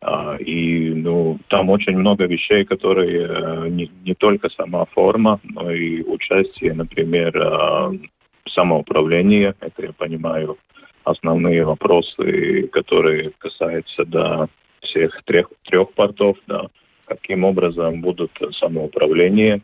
А, 0.00 0.36
и 0.36 0.90
ну, 0.90 1.38
там 1.48 1.70
очень 1.70 1.96
много 1.96 2.26
вещей, 2.26 2.64
которые 2.64 3.26
а, 3.26 3.68
не, 3.68 3.90
не 4.04 4.14
только 4.14 4.48
сама 4.50 4.84
форма, 4.86 5.40
но 5.44 5.70
и 5.70 6.02
участие, 6.02 6.74
например, 6.74 7.36
а, 7.36 7.92
самоуправление. 8.48 9.54
Это 9.60 9.86
я 9.86 9.92
понимаю 9.92 10.58
основные 11.04 11.64
вопросы, 11.64 12.68
которые 12.72 13.30
касаются 13.38 14.04
да, 14.04 14.48
всех 14.82 15.22
трех, 15.24 15.50
трех 15.64 15.92
портов, 15.92 16.36
да, 16.46 16.66
каким 17.06 17.44
образом 17.44 18.00
будут 18.00 18.30
самоуправление 18.58 19.62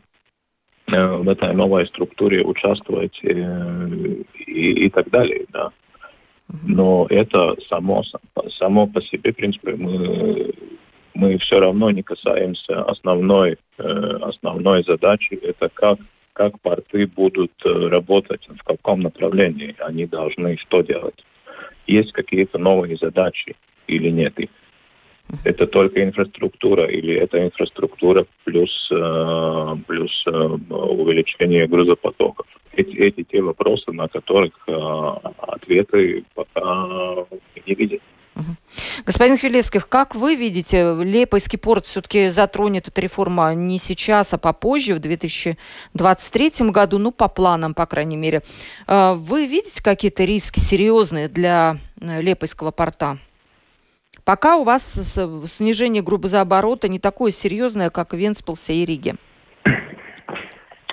в 0.87 1.29
этой 1.29 1.53
новой 1.53 1.87
структуре 1.87 2.43
участвовать 2.43 3.17
э, 3.23 3.87
и, 4.45 4.85
и 4.85 4.89
так 4.89 5.09
далее, 5.09 5.45
да. 5.51 5.71
Но 6.63 7.07
это 7.09 7.55
само, 7.67 8.03
само 8.59 8.85
по 8.87 9.01
себе, 9.01 9.31
в 9.31 9.35
принципе, 9.35 9.75
мы, 9.75 10.53
мы 11.15 11.37
все 11.39 11.59
равно 11.59 11.89
не 11.89 12.03
касаемся 12.03 12.83
основной, 12.83 13.57
э, 13.77 13.83
основной 14.21 14.83
задачи, 14.83 15.33
это 15.41 15.69
как, 15.73 15.97
как 16.33 16.59
порты 16.61 17.07
будут 17.07 17.53
работать, 17.63 18.47
в 18.47 18.63
каком 18.63 19.01
направлении 19.01 19.75
они 19.79 20.05
должны 20.05 20.57
что 20.57 20.81
делать. 20.81 21.25
Есть 21.87 22.11
какие-то 22.11 22.59
новые 22.59 22.97
задачи 22.97 23.55
или 23.87 24.09
нет 24.09 24.37
их 24.39 24.49
это 25.43 25.67
только 25.67 26.03
инфраструктура 26.03 26.85
или 26.85 27.15
это 27.15 27.43
инфраструктура 27.43 28.25
плюс, 28.43 28.89
э, 28.91 29.75
плюс 29.87 30.11
э, 30.27 30.29
увеличение 30.31 31.67
грузопотоков. 31.67 32.45
Эти, 32.73 32.95
эти 32.97 33.23
те 33.23 33.41
вопросы, 33.41 33.91
на 33.91 34.07
которых 34.07 34.53
э, 34.67 34.71
ответы 35.37 36.23
пока 36.33 37.25
не 37.65 37.73
видят. 37.73 38.01
Господин 39.05 39.37
Хелеских, 39.37 39.87
как 39.87 40.13
вы 40.13 40.35
видите, 40.35 40.93
Лепойский 41.01 41.57
порт 41.57 41.85
все-таки 41.85 42.27
затронет 42.29 42.89
эта 42.89 42.99
реформа 42.99 43.53
не 43.55 43.77
сейчас, 43.77 44.33
а 44.33 44.37
попозже, 44.37 44.93
в 44.93 44.99
2023 44.99 46.69
году, 46.69 46.97
ну, 46.97 47.13
по 47.13 47.29
планам, 47.29 47.73
по 47.73 47.85
крайней 47.85 48.17
мере. 48.17 48.41
Вы 48.87 49.45
видите 49.47 49.81
какие-то 49.81 50.25
риски 50.25 50.59
серьезные 50.59 51.29
для 51.29 51.77
Лепойского 52.01 52.71
порта? 52.71 53.19
Пока 54.25 54.57
у 54.57 54.63
вас 54.63 54.81
снижение 55.45 56.01
грубозаоборота 56.01 56.87
не 56.87 56.99
такое 56.99 57.29
серьезное, 57.29 57.91
как 57.91 58.13
в 58.13 58.17
Венспилсе 58.17 58.73
и 58.73 58.85
Риге. 58.85 59.13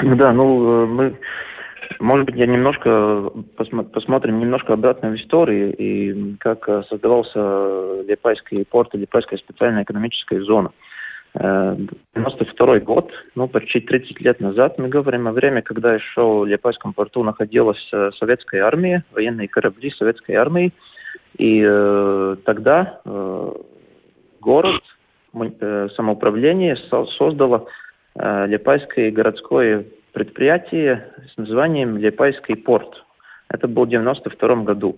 Да, 0.02 0.32
ну, 0.32 0.82
э, 0.82 0.86
мы, 0.86 1.16
может 2.00 2.26
быть, 2.26 2.34
я 2.34 2.46
немножко 2.46 3.30
посмотрим 3.56 4.40
немножко 4.40 4.74
обратно 4.74 5.10
в 5.10 5.16
историю 5.16 5.74
и 5.74 6.34
как 6.38 6.68
э, 6.68 6.82
создавался 6.90 8.02
Лепайский 8.02 8.64
порт 8.64 8.94
и 8.94 8.98
Лепайская 8.98 9.38
специальная 9.38 9.84
экономическая 9.84 10.42
зона. 10.42 10.72
92 11.34 12.76
э, 12.76 12.80
год, 12.80 13.10
ну, 13.34 13.48
почти 13.48 13.80
30 13.80 14.20
лет 14.20 14.40
назад, 14.40 14.76
мы 14.78 14.88
говорим 14.88 15.28
о 15.28 15.32
время, 15.32 15.62
когда 15.62 15.94
еще 15.94 16.40
в 16.40 16.44
Лепайском 16.44 16.92
порту 16.92 17.22
находилась 17.22 17.90
советская 18.18 18.64
армия, 18.64 19.04
военные 19.12 19.48
корабли 19.48 19.90
советской 19.90 20.32
армии, 20.32 20.72
и 21.38 21.62
э, 21.66 22.36
тогда 22.44 23.00
э, 23.04 23.52
город, 24.40 24.82
э, 25.34 25.88
самоуправление 25.96 26.76
со 26.90 27.06
создало 27.06 27.66
э, 28.14 28.46
Лепайское 28.46 29.10
городское 29.10 29.86
предприятие 30.12 31.08
с 31.32 31.36
названием 31.36 31.96
Лепайский 31.96 32.56
порт. 32.56 33.04
Это 33.48 33.68
было 33.68 33.84
в 33.84 33.88
92 33.88 34.56
году. 34.62 34.96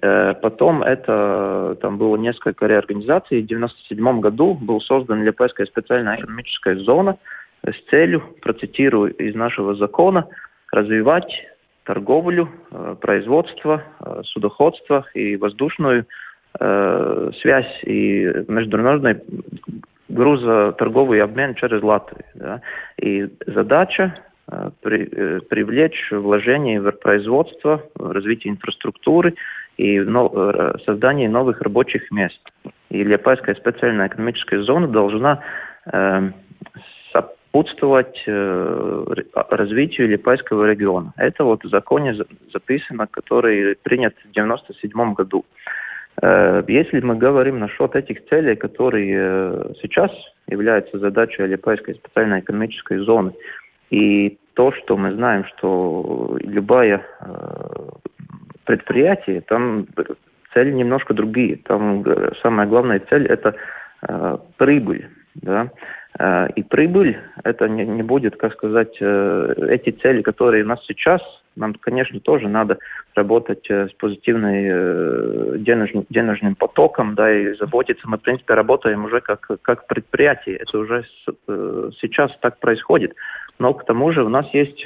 Э, 0.00 0.34
потом 0.34 0.82
это, 0.82 1.76
там 1.80 1.98
было 1.98 2.16
несколько 2.16 2.66
реорганизаций. 2.66 3.42
В 3.42 3.46
97 3.46 4.20
году 4.20 4.54
был 4.54 4.80
создан 4.80 5.22
Лепайская 5.24 5.66
специальная 5.66 6.16
экономическая 6.16 6.76
зона 6.76 7.18
с 7.64 7.90
целью, 7.90 8.22
процитирую 8.40 9.14
из 9.14 9.34
нашего 9.34 9.74
закона, 9.74 10.26
развивать 10.72 11.32
торговлю, 11.84 12.48
э, 12.70 12.96
производство, 13.00 13.82
э, 14.00 14.22
судоходство 14.24 15.04
и 15.14 15.36
воздушную 15.36 16.06
э, 16.60 17.30
связь 17.40 17.80
и 17.84 18.30
международный 18.48 19.20
грузоторговый 20.08 21.22
обмен 21.22 21.54
через 21.54 21.82
Латвию. 21.82 22.24
Да. 22.34 22.60
И 23.00 23.28
задача 23.46 24.14
при, 24.82 25.40
привлечь 25.48 26.10
вложения 26.10 26.78
в 26.78 26.92
производство, 26.92 27.82
развитие 27.98 28.52
инфраструктуры 28.52 29.34
и 29.78 29.98
создание 30.84 31.30
новых 31.30 31.62
рабочих 31.62 32.10
мест. 32.10 32.40
И 32.90 33.02
Лепайская 33.02 33.54
специальная 33.54 34.08
экономическая 34.08 34.62
зона 34.62 34.88
должна 34.88 35.42
сопутствовать 37.52 38.22
э, 38.26 39.04
развитию 39.50 40.08
Липайского 40.08 40.64
региона. 40.70 41.12
Это 41.16 41.44
вот 41.44 41.64
в 41.64 41.68
законе 41.68 42.14
записано, 42.52 43.06
который 43.06 43.76
принят 43.82 44.14
в 44.14 44.30
1997 44.30 45.14
году. 45.14 45.44
Э, 46.22 46.62
если 46.66 47.00
мы 47.00 47.16
говорим 47.16 47.58
насчет 47.58 47.94
этих 47.94 48.24
целей, 48.28 48.56
которые 48.56 49.16
э, 49.16 49.72
сейчас 49.82 50.10
являются 50.48 50.98
задачей 50.98 51.46
Липайской 51.46 51.94
специальной 51.94 52.40
экономической 52.40 52.98
зоны, 52.98 53.32
и 53.90 54.38
то, 54.54 54.72
что 54.72 54.96
мы 54.96 55.12
знаем, 55.12 55.44
что 55.44 56.38
любое 56.40 57.04
предприятие, 58.64 59.42
там 59.42 59.86
цели 60.54 60.72
немножко 60.72 61.12
другие. 61.12 61.56
Там 61.56 62.04
самая 62.42 62.66
главная 62.66 63.00
цель– 63.10 63.26
это 63.28 63.54
прибыль. 64.56 65.08
Да? 65.34 65.70
Э, 66.18 66.48
и 66.54 66.62
прибыль, 66.62 67.18
это 67.42 67.68
не, 67.68 67.86
не 67.86 68.02
будет, 68.02 68.36
как 68.36 68.52
сказать, 68.54 68.96
э, 69.00 69.54
эти 69.68 69.90
цели, 69.90 70.22
которые 70.22 70.64
у 70.64 70.66
нас 70.66 70.84
сейчас, 70.86 71.22
нам, 71.56 71.74
конечно, 71.74 72.20
тоже 72.20 72.48
надо 72.48 72.78
работать 73.14 73.64
э, 73.70 73.88
с 73.88 73.92
позитивным 73.92 75.62
денежным, 75.62 76.06
денежным 76.10 76.54
потоком, 76.54 77.14
да, 77.14 77.32
и 77.32 77.54
заботиться. 77.54 78.08
Мы, 78.08 78.18
в 78.18 78.20
принципе, 78.20 78.54
работаем 78.54 79.04
уже 79.04 79.20
как, 79.20 79.46
как 79.62 79.86
предприятие. 79.86 80.56
Это 80.56 80.78
уже 80.78 81.04
сейчас 82.00 82.30
так 82.40 82.58
происходит. 82.58 83.14
Но 83.58 83.74
к 83.74 83.84
тому 83.84 84.12
же 84.12 84.24
у 84.24 84.28
нас 84.28 84.46
есть 84.52 84.84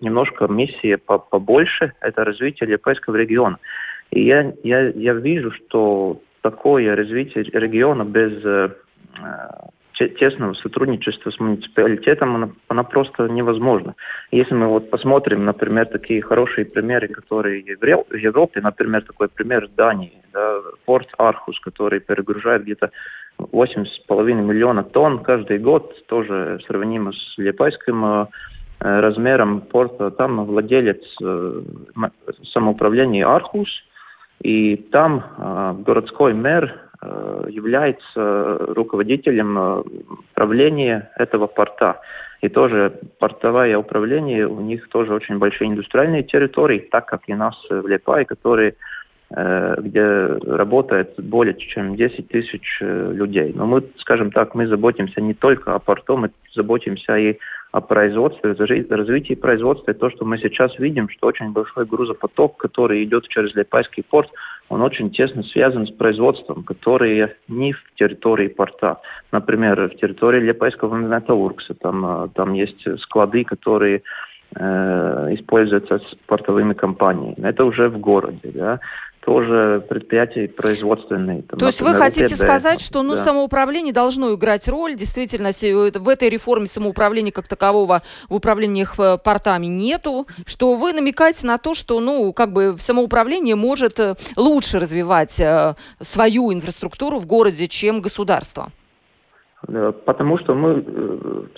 немножко 0.00 0.46
миссия 0.48 0.98
побольше, 0.98 1.92
это 2.00 2.24
развитие 2.24 2.68
Лепейского 2.68 3.16
региона. 3.16 3.58
И 4.10 4.24
я, 4.24 4.52
я, 4.62 4.88
я 4.88 5.12
вижу, 5.12 5.52
что 5.52 6.20
такое 6.40 6.96
развитие 6.96 7.44
региона 7.44 8.04
без 8.04 8.42
тесного 9.96 10.52
сотрудничества 10.54 11.30
с 11.30 11.40
муниципалитетом, 11.40 12.36
она, 12.36 12.50
она 12.68 12.82
просто 12.82 13.28
невозможна. 13.28 13.94
Если 14.30 14.54
мы 14.54 14.68
вот 14.68 14.90
посмотрим, 14.90 15.44
например, 15.44 15.86
такие 15.86 16.20
хорошие 16.20 16.66
примеры, 16.66 17.08
которые 17.08 17.62
в 17.62 18.14
Европе, 18.14 18.60
например, 18.60 19.02
такой 19.02 19.28
пример 19.28 19.68
Дании, 19.76 20.22
да, 20.32 20.58
порт 20.84 21.08
Архус, 21.16 21.58
который 21.60 22.00
перегружает 22.00 22.64
где-то 22.64 22.90
8,5 23.38 24.32
миллиона 24.34 24.84
тонн 24.84 25.20
каждый 25.20 25.58
год, 25.58 25.94
тоже 26.06 26.58
сравнимо 26.66 27.12
с 27.12 27.38
Лепайским 27.38 28.04
э, 28.04 28.26
размером 28.80 29.62
порта. 29.62 30.10
Там 30.10 30.44
владелец 30.44 31.02
э, 31.22 31.62
самоуправления 32.52 33.26
Архус, 33.26 33.68
и 34.42 34.76
там 34.76 35.24
э, 35.38 35.74
городской 35.84 36.34
мэр 36.34 36.85
является 37.48 38.58
руководителем 38.74 39.58
э, 39.58 39.82
правления 40.34 41.10
этого 41.16 41.46
порта. 41.46 42.00
И 42.42 42.48
тоже 42.48 42.92
портовое 43.18 43.76
управление, 43.78 44.46
у 44.46 44.60
них 44.60 44.88
тоже 44.88 45.14
очень 45.14 45.38
большие 45.38 45.70
индустриальные 45.70 46.22
территории, 46.22 46.86
так 46.90 47.06
как 47.06 47.22
и 47.26 47.34
нас 47.34 47.54
в 47.68 47.86
Лепае, 47.86 48.24
которые 48.24 48.74
э, 49.30 49.76
где 49.78 50.26
работает 50.46 51.14
более 51.18 51.54
чем 51.54 51.96
10 51.96 52.28
тысяч 52.28 52.78
людей. 52.80 53.52
Но 53.54 53.66
мы, 53.66 53.82
скажем 53.98 54.30
так, 54.30 54.54
мы 54.54 54.66
заботимся 54.66 55.20
не 55.20 55.34
только 55.34 55.74
о 55.74 55.78
порту, 55.78 56.16
мы 56.16 56.30
заботимся 56.54 57.16
и 57.16 57.38
о 57.72 57.80
производстве, 57.80 58.52
развитии 58.52 59.34
производства. 59.34 59.90
И 59.90 59.94
то, 59.94 60.10
что 60.10 60.24
мы 60.24 60.38
сейчас 60.38 60.78
видим, 60.78 61.08
что 61.08 61.26
очень 61.26 61.52
большой 61.52 61.84
грузопоток, 61.84 62.56
который 62.56 63.04
идет 63.04 63.28
через 63.28 63.54
Лепайский 63.54 64.02
порт, 64.02 64.30
он 64.68 64.82
очень 64.82 65.10
тесно 65.10 65.42
связан 65.44 65.86
с 65.86 65.90
производством, 65.90 66.62
которые 66.64 67.36
не 67.48 67.72
в 67.72 67.82
территории 67.94 68.48
порта. 68.48 68.98
Например, 69.32 69.88
в 69.88 69.96
территории 69.96 70.40
Лепайского 70.40 70.96
металлургса, 70.96 71.74
там, 71.74 72.04
а, 72.04 72.28
там 72.34 72.52
есть 72.54 72.84
склады, 73.02 73.44
которые 73.44 74.02
э, 74.54 75.34
используются 75.34 75.98
с 75.98 76.14
портовыми 76.26 76.72
компаниями. 76.72 77.36
Это 77.38 77.64
уже 77.64 77.88
в 77.88 77.98
городе. 77.98 78.50
Да? 78.54 78.80
Тоже 79.26 79.84
предприятия 79.88 80.46
производственные. 80.46 81.42
Там, 81.42 81.58
То 81.58 81.66
есть 81.66 81.82
вы 81.82 81.94
хотите 81.94 82.26
УТД, 82.26 82.36
сказать, 82.36 82.80
что 82.80 83.02
ну, 83.02 83.16
да. 83.16 83.24
самоуправление 83.24 83.92
должно 83.92 84.32
играть 84.32 84.68
роль, 84.68 84.94
действительно, 84.94 85.50
в 85.50 86.08
этой 86.08 86.28
реформе 86.28 86.68
самоуправления 86.68 87.32
как 87.32 87.48
такового 87.48 88.02
в 88.28 88.36
управлении 88.36 88.86
э, 88.86 89.18
портами 89.18 89.66
нету, 89.66 90.28
что 90.46 90.76
вы 90.76 90.92
намекаете 90.92 91.44
на 91.44 91.58
то, 91.58 91.74
что 91.74 91.98
ну, 91.98 92.32
как 92.32 92.52
бы 92.52 92.76
самоуправление 92.78 93.56
может 93.56 93.98
э, 93.98 94.14
лучше 94.36 94.78
развивать 94.78 95.40
э, 95.40 95.74
свою 96.00 96.52
инфраструктуру 96.52 97.18
в 97.18 97.26
городе, 97.26 97.66
чем 97.66 98.00
государство? 98.00 98.70
Потому 100.04 100.38
что 100.38 100.54
мы 100.54 100.84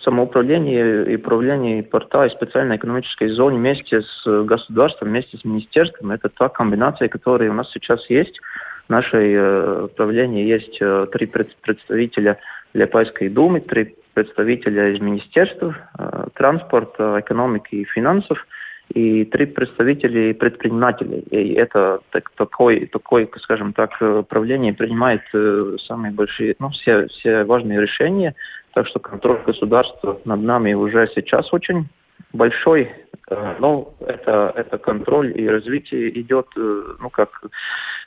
самоуправление 0.02 1.12
и 1.12 1.16
управление 1.16 1.82
порта 1.82 2.24
и 2.24 2.30
специальной 2.30 2.76
экономической 2.76 3.28
зоне 3.28 3.58
вместе 3.58 4.00
с 4.02 4.44
государством, 4.44 5.08
вместе 5.08 5.36
с 5.36 5.44
министерством, 5.44 6.12
это 6.12 6.28
та 6.30 6.48
комбинация, 6.48 7.08
которая 7.08 7.50
у 7.50 7.54
нас 7.54 7.70
сейчас 7.72 8.08
есть. 8.08 8.40
В 8.86 8.90
нашей 8.90 9.34
э, 9.36 9.88
правлении 9.96 10.46
есть 10.46 10.78
э, 10.80 11.04
три 11.12 11.26
представителя 11.26 12.38
Лепайской 12.72 13.28
думы, 13.28 13.60
три 13.60 13.96
представителя 14.14 14.88
из 14.88 15.00
министерства 15.00 15.76
э, 15.98 16.28
транспорта, 16.34 17.16
экономики 17.20 17.74
и 17.74 17.84
финансов– 17.84 18.38
и 18.94 19.24
три 19.24 19.46
представителей 19.46 20.32
предпринимателей. 20.34 21.20
И 21.30 21.54
это 21.54 22.00
так, 22.10 22.30
такой, 22.30 22.86
такой, 22.86 23.30
скажем 23.42 23.72
так, 23.72 23.90
правление 24.28 24.72
принимает 24.72 25.22
э, 25.34 25.76
самые 25.86 26.12
большие, 26.12 26.56
ну, 26.58 26.68
все, 26.68 27.06
все 27.08 27.44
важные 27.44 27.80
решения. 27.80 28.34
Так 28.74 28.86
что 28.86 28.98
контроль 28.98 29.40
государства 29.44 30.20
над 30.24 30.40
нами 30.40 30.72
уже 30.72 31.10
сейчас 31.14 31.52
очень 31.52 31.88
большой, 32.32 32.90
э, 33.30 33.56
но 33.58 33.94
это, 34.00 34.52
это 34.56 34.78
контроль 34.78 35.32
и 35.38 35.48
развитие 35.48 36.20
идет, 36.20 36.46
э, 36.56 36.82
ну, 37.00 37.10
как 37.10 37.30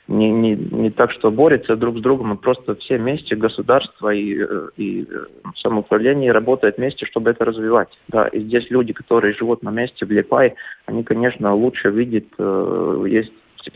не, 0.08 0.30
не, 0.30 0.56
не 0.56 0.90
так, 0.90 1.12
что 1.12 1.30
борются 1.30 1.76
друг 1.76 1.98
с 1.98 2.00
другом, 2.00 2.32
а 2.32 2.36
просто 2.36 2.74
все 2.76 2.98
вместе, 2.98 3.36
государство 3.36 4.12
и, 4.12 4.36
э, 4.38 4.68
и 4.76 5.06
э, 5.08 5.24
самоуправление 5.62 6.32
работают 6.32 6.76
вместе, 6.76 7.06
чтобы 7.06 7.30
это 7.30 7.44
развивать. 7.44 7.88
Да, 8.08 8.26
и 8.26 8.40
здесь 8.40 8.68
люди, 8.70 8.92
которые 8.92 9.34
живут 9.34 9.62
на 9.62 9.70
месте 9.70 10.04
в 10.04 10.10
Лепай, 10.10 10.54
они, 10.86 11.04
конечно, 11.04 11.54
лучше 11.54 11.90
видят, 11.90 12.24
э, 12.38 13.04
есть 13.08 13.32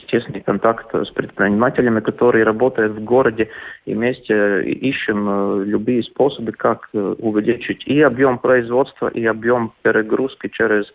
тесный 0.08 0.40
контакт 0.40 0.92
с 0.92 1.10
предпринимателями, 1.10 2.00
которые 2.00 2.44
работают 2.44 2.94
в 2.94 3.04
городе, 3.04 3.48
и 3.84 3.94
вместе 3.94 4.64
ищем 4.64 5.62
любые 5.62 6.02
способы, 6.02 6.50
как 6.50 6.88
увеличить 6.92 7.86
и 7.86 8.00
объем 8.02 8.40
производства, 8.40 9.06
и 9.06 9.24
объем 9.24 9.72
перегрузки 9.82 10.48
через 10.48 10.86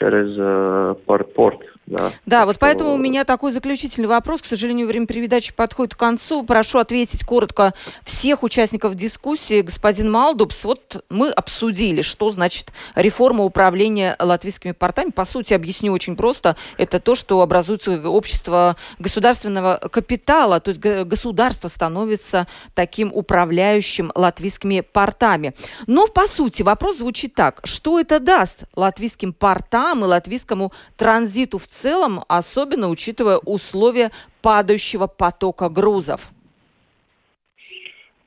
через 0.00 0.34
э, 0.36 0.94
порт. 1.36 1.60
Да, 1.90 2.12
да 2.24 2.46
вот 2.46 2.52
что... 2.52 2.60
поэтому 2.60 2.92
у 2.94 2.96
меня 2.96 3.24
такой 3.24 3.50
заключительный 3.50 4.06
вопрос. 4.06 4.42
К 4.42 4.46
сожалению, 4.46 4.86
время 4.86 5.06
передачи 5.06 5.52
подходит 5.52 5.96
к 5.96 5.98
концу. 5.98 6.44
Прошу 6.44 6.78
ответить 6.78 7.24
коротко 7.24 7.74
всех 8.04 8.44
участников 8.44 8.94
дискуссии. 8.94 9.60
Господин 9.60 10.08
Малдубс, 10.08 10.62
вот 10.64 11.04
мы 11.10 11.30
обсудили, 11.30 12.02
что 12.02 12.30
значит 12.30 12.72
реформа 12.94 13.42
управления 13.42 14.14
латвийскими 14.20 14.70
портами. 14.70 15.10
По 15.10 15.24
сути, 15.24 15.52
объясню 15.52 15.92
очень 15.92 16.14
просто. 16.14 16.56
Это 16.78 17.00
то, 17.00 17.16
что 17.16 17.42
образуется 17.42 18.08
общество 18.08 18.76
государственного 19.00 19.76
капитала, 19.90 20.60
то 20.60 20.68
есть 20.68 20.80
государство 20.80 21.66
становится 21.66 22.46
таким 22.74 23.10
управляющим 23.12 24.12
латвийскими 24.14 24.82
портами. 24.82 25.54
Но, 25.88 26.06
по 26.06 26.28
сути, 26.28 26.62
вопрос 26.62 26.98
звучит 26.98 27.34
так. 27.34 27.60
Что 27.64 27.98
это 27.98 28.20
даст 28.20 28.64
латвийским 28.76 29.32
портам 29.32 30.04
и 30.04 30.06
латвийскому 30.06 30.72
транзиту 30.96 31.58
в 31.58 31.66
целом, 31.66 31.79
особенно 32.28 32.88
учитывая 32.88 33.38
условия 33.38 34.10
падающего 34.42 35.06
потока 35.06 35.68
грузов? 35.68 36.30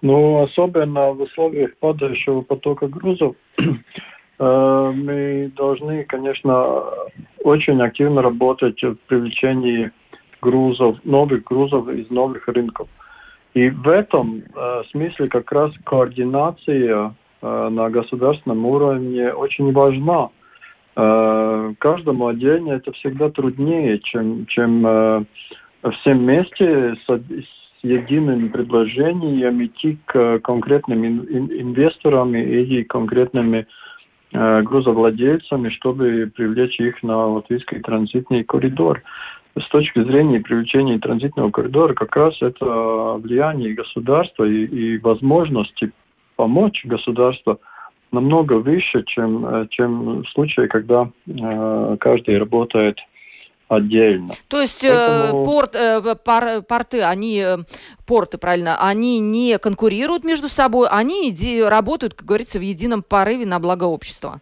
Ну, 0.01 0.43
особенно 0.43 1.11
в 1.11 1.21
условиях 1.21 1.77
падающего 1.77 2.41
потока 2.41 2.87
грузов 2.87 3.35
э, 3.57 4.91
мы 4.95 5.51
должны, 5.55 6.03
конечно, 6.03 6.83
очень 7.43 7.81
активно 7.81 8.21
работать 8.21 8.81
в 8.83 8.95
привлечении 9.07 9.91
грузов, 10.41 10.97
новых 11.05 11.43
грузов 11.45 11.87
из 11.87 12.09
новых 12.09 12.47
рынков. 12.47 12.89
И 13.53 13.69
в 13.69 13.87
этом 13.87 14.43
э, 14.55 14.83
смысле 14.91 15.27
как 15.27 15.51
раз 15.51 15.71
координация 15.85 17.15
э, 17.41 17.69
на 17.69 17.89
государственном 17.89 18.65
уровне 18.65 19.31
очень 19.31 19.71
важна. 19.71 20.29
Э, 20.95 21.73
каждому 21.79 22.27
отдельно 22.27 22.73
это 22.73 22.91
всегда 22.93 23.29
труднее, 23.29 23.99
чем, 23.99 24.45
чем 24.45 24.85
э, 24.85 25.23
всем 25.99 26.19
вместе 26.19 26.95
с, 26.95 27.07
с 27.07 27.83
единым 27.83 28.49
предложением 28.49 29.65
идти 29.65 29.97
к 30.05 30.39
конкретным 30.39 31.03
инвесторам 31.05 32.35
и 32.35 32.83
конкретными 32.83 33.65
э, 34.33 34.61
грузовладельцами, 34.61 35.69
чтобы 35.69 36.31
привлечь 36.35 36.79
их 36.79 37.01
на 37.01 37.25
латвийский 37.25 37.79
транзитный 37.79 38.43
коридор. 38.43 39.01
с 39.59 39.67
точки 39.69 40.03
зрения 40.03 40.41
привлечения 40.41 40.99
транзитного 40.99 41.49
коридора 41.49 41.95
как 41.95 42.15
раз 42.15 42.35
это 42.41 42.65
влияние 43.17 43.73
государства 43.73 44.43
и, 44.43 44.65
и 44.65 44.97
возможности 44.99 45.91
помочь 46.35 46.85
государству 46.85 47.59
намного 48.13 48.53
выше, 48.53 49.03
чем, 49.05 49.45
э, 49.45 49.67
чем 49.69 50.21
в 50.23 50.29
случае, 50.29 50.67
когда 50.67 51.09
э, 51.27 51.97
каждый 51.99 52.37
работает 52.37 52.99
отдельно. 53.67 54.29
То 54.47 54.61
есть 54.61 54.83
э, 54.83 54.89
Поэтому... 54.89 55.45
порт, 55.45 55.75
э, 55.75 56.01
пор, 56.23 56.61
порты, 56.67 57.01
они, 57.01 57.41
э, 57.43 57.57
порты, 58.07 58.37
правильно, 58.37 58.77
они 58.79 59.19
не 59.19 59.57
конкурируют 59.57 60.23
между 60.23 60.47
собой, 60.47 60.87
они 60.89 61.29
иди, 61.29 61.61
работают, 61.61 62.13
как 62.13 62.27
говорится, 62.27 62.59
в 62.59 62.61
едином 62.61 63.03
порыве 63.03 63.45
на 63.45 63.59
благо 63.59 63.85
общества. 63.85 64.39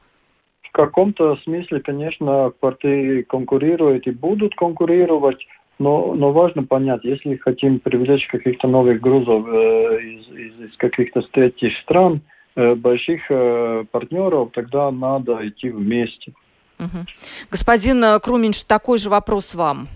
В 0.64 0.72
каком-то 0.72 1.38
смысле, 1.44 1.82
конечно, 1.82 2.52
порты 2.60 3.24
конкурируют 3.24 4.08
и 4.08 4.12
будут 4.12 4.56
конкурировать, 4.56 5.46
но, 5.80 6.14
но 6.14 6.32
важно 6.32 6.64
понять, 6.64 7.02
если 7.04 7.36
хотим 7.36 7.80
привлечь 7.80 8.28
каких-то 8.28 8.68
новых 8.68 9.02
грузов 9.02 9.48
э, 9.48 10.00
из, 10.02 10.28
из, 10.30 10.70
из 10.70 10.78
каких-то 10.78 11.22
третьих 11.32 11.78
стран, 11.80 12.22
больших 12.56 13.22
э, 13.30 13.86
партнеров, 13.92 14.52
тогда 14.54 14.92
надо 14.92 15.48
идти 15.48 15.70
вместе. 15.70 16.34
Угу. 16.80 17.06
Господин 17.52 18.04
э, 18.04 18.20
Круминш, 18.20 18.64
такой 18.64 18.98
же 18.98 19.10
вопрос 19.10 19.56
вам. 19.56 19.88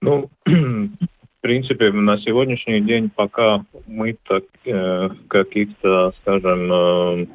Ну, 0.00 0.30
в 0.46 1.40
принципе, 1.40 1.90
на 1.92 2.18
сегодняшний 2.18 2.80
день, 2.80 3.10
пока 3.14 3.64
мы 3.86 4.16
так 4.26 4.44
э, 4.64 5.10
каких-то, 5.28 6.12
скажем, 6.20 6.72
э, 6.72 7.26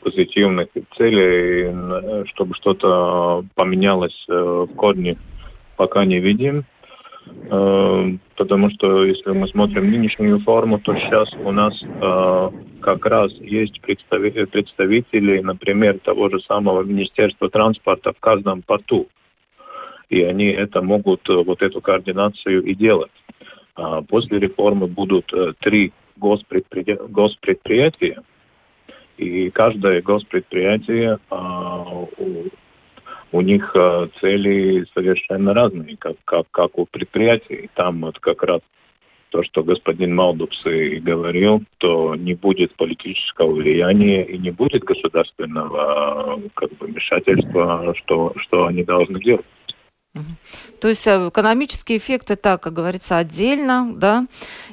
позитивных 0.00 0.68
целей, 0.96 2.26
чтобы 2.28 2.54
что-то 2.54 3.44
поменялось 3.54 4.24
э, 4.28 4.32
в 4.32 4.74
корне, 4.76 5.16
пока 5.76 6.04
не 6.04 6.20
видим. 6.20 6.64
Эм, 7.26 8.20
потому 8.36 8.70
что 8.70 9.04
если 9.04 9.30
мы 9.30 9.48
смотрим 9.48 9.90
нынешнюю 9.90 10.40
форму, 10.40 10.78
то 10.78 10.94
сейчас 10.94 11.32
у 11.34 11.50
нас 11.52 11.74
э, 11.82 12.50
как 12.80 13.06
раз 13.06 13.32
есть 13.40 13.80
представители, 13.80 15.40
например, 15.40 15.98
того 16.00 16.30
же 16.30 16.40
самого 16.40 16.82
Министерства 16.82 17.50
транспорта 17.50 18.12
в 18.12 18.20
каждом 18.20 18.62
порту. 18.62 19.08
И 20.10 20.22
они 20.22 20.46
это 20.46 20.82
могут, 20.82 21.28
э, 21.28 21.34
вот 21.34 21.62
эту 21.62 21.80
координацию 21.80 22.62
и 22.62 22.74
делать. 22.74 23.12
А 23.74 24.02
после 24.02 24.38
реформы 24.38 24.86
будут 24.86 25.32
э, 25.32 25.54
три 25.60 25.92
госпредприятия, 26.16 28.22
и 29.16 29.50
каждое 29.50 30.02
госпредприятие 30.02 31.18
у 33.34 33.40
них 33.40 33.72
э, 33.74 34.08
цели 34.20 34.86
совершенно 34.94 35.54
разные, 35.54 35.96
как, 35.96 36.14
как, 36.24 36.46
как 36.52 36.78
у 36.78 36.86
предприятий. 36.86 37.68
Там 37.74 38.02
вот 38.02 38.20
как 38.20 38.44
раз 38.44 38.60
то, 39.30 39.42
что 39.42 39.64
господин 39.64 40.14
Малдупс 40.14 40.64
и 40.64 41.00
говорил, 41.00 41.64
то 41.78 42.14
не 42.14 42.34
будет 42.34 42.76
политического 42.76 43.52
влияния 43.52 44.22
и 44.22 44.38
не 44.38 44.52
будет 44.52 44.84
государственного 44.84 46.40
как 46.54 46.70
бы, 46.74 46.86
вмешательства, 46.86 47.92
что, 47.96 48.32
что 48.36 48.66
они 48.66 48.84
должны 48.84 49.18
делать. 49.18 49.46
То 50.80 50.88
есть 50.88 51.06
э, 51.06 51.28
экономический 51.28 51.96
эффект 51.96 52.30
это, 52.30 52.56
как 52.58 52.72
говорится, 52.72 53.16
отдельно, 53.16 53.92
да? 53.96 54.26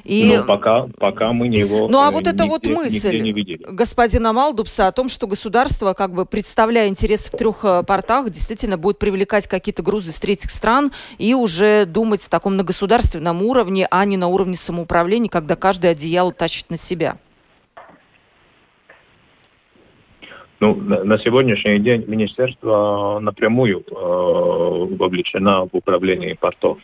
И... 0.04 0.36
Ну, 0.36 0.44
пока, 0.44 0.86
пока 0.98 1.32
мы 1.32 1.48
не 1.48 1.58
его 1.58 1.88
Ну, 1.88 2.00
а 2.00 2.12
вот 2.12 2.28
эта 2.28 2.44
вот 2.46 2.64
мысль 2.66 3.20
не 3.20 3.32
видели. 3.32 3.60
господина 3.68 4.32
Малдупса 4.32 4.86
о 4.86 4.92
том, 4.92 5.08
что 5.08 5.26
государство, 5.26 5.94
как 5.94 6.14
бы 6.14 6.26
представляя 6.26 6.88
интерес 6.88 7.22
в 7.22 7.36
трех 7.36 7.64
э, 7.64 7.82
портах, 7.82 8.30
действительно 8.30 8.78
будет 8.78 9.00
привлекать 9.00 9.48
какие-то 9.48 9.82
грузы 9.82 10.12
с 10.12 10.16
третьих 10.16 10.50
стран 10.52 10.92
и 11.18 11.34
уже 11.34 11.86
думать 11.86 12.22
в 12.22 12.28
таком 12.28 12.56
на 12.56 12.62
государственном 12.62 13.42
уровне, 13.42 13.88
а 13.90 14.04
не 14.04 14.16
на 14.16 14.28
уровне 14.28 14.56
самоуправления, 14.56 15.28
когда 15.28 15.56
каждый 15.56 15.90
одеяло 15.90 16.32
тащит 16.32 16.70
на 16.70 16.76
себя. 16.76 17.16
Ну, 20.62 20.76
на 20.76 21.18
сегодняшний 21.18 21.80
день 21.80 22.04
министерство 22.06 23.18
напрямую 23.18 23.80
э, 23.80 24.94
вовлечено 24.96 25.64
в 25.64 25.70
управление 25.72 26.36
портов. 26.36 26.78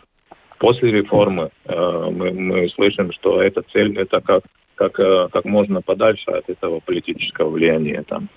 После 0.58 0.90
реформы 0.90 1.50
э, 1.64 2.10
мы, 2.10 2.32
мы 2.32 2.68
слышим, 2.70 3.12
что 3.12 3.40
эта 3.40 3.62
цель 3.72 3.96
это 3.96 4.20
как, 4.20 4.42
как, 4.74 4.98
э, 4.98 5.28
как 5.32 5.44
можно 5.44 5.80
подальше 5.80 6.28
от 6.28 6.50
этого 6.50 6.80
политического 6.80 7.50
влияния 7.50 8.02
там. 8.02 8.28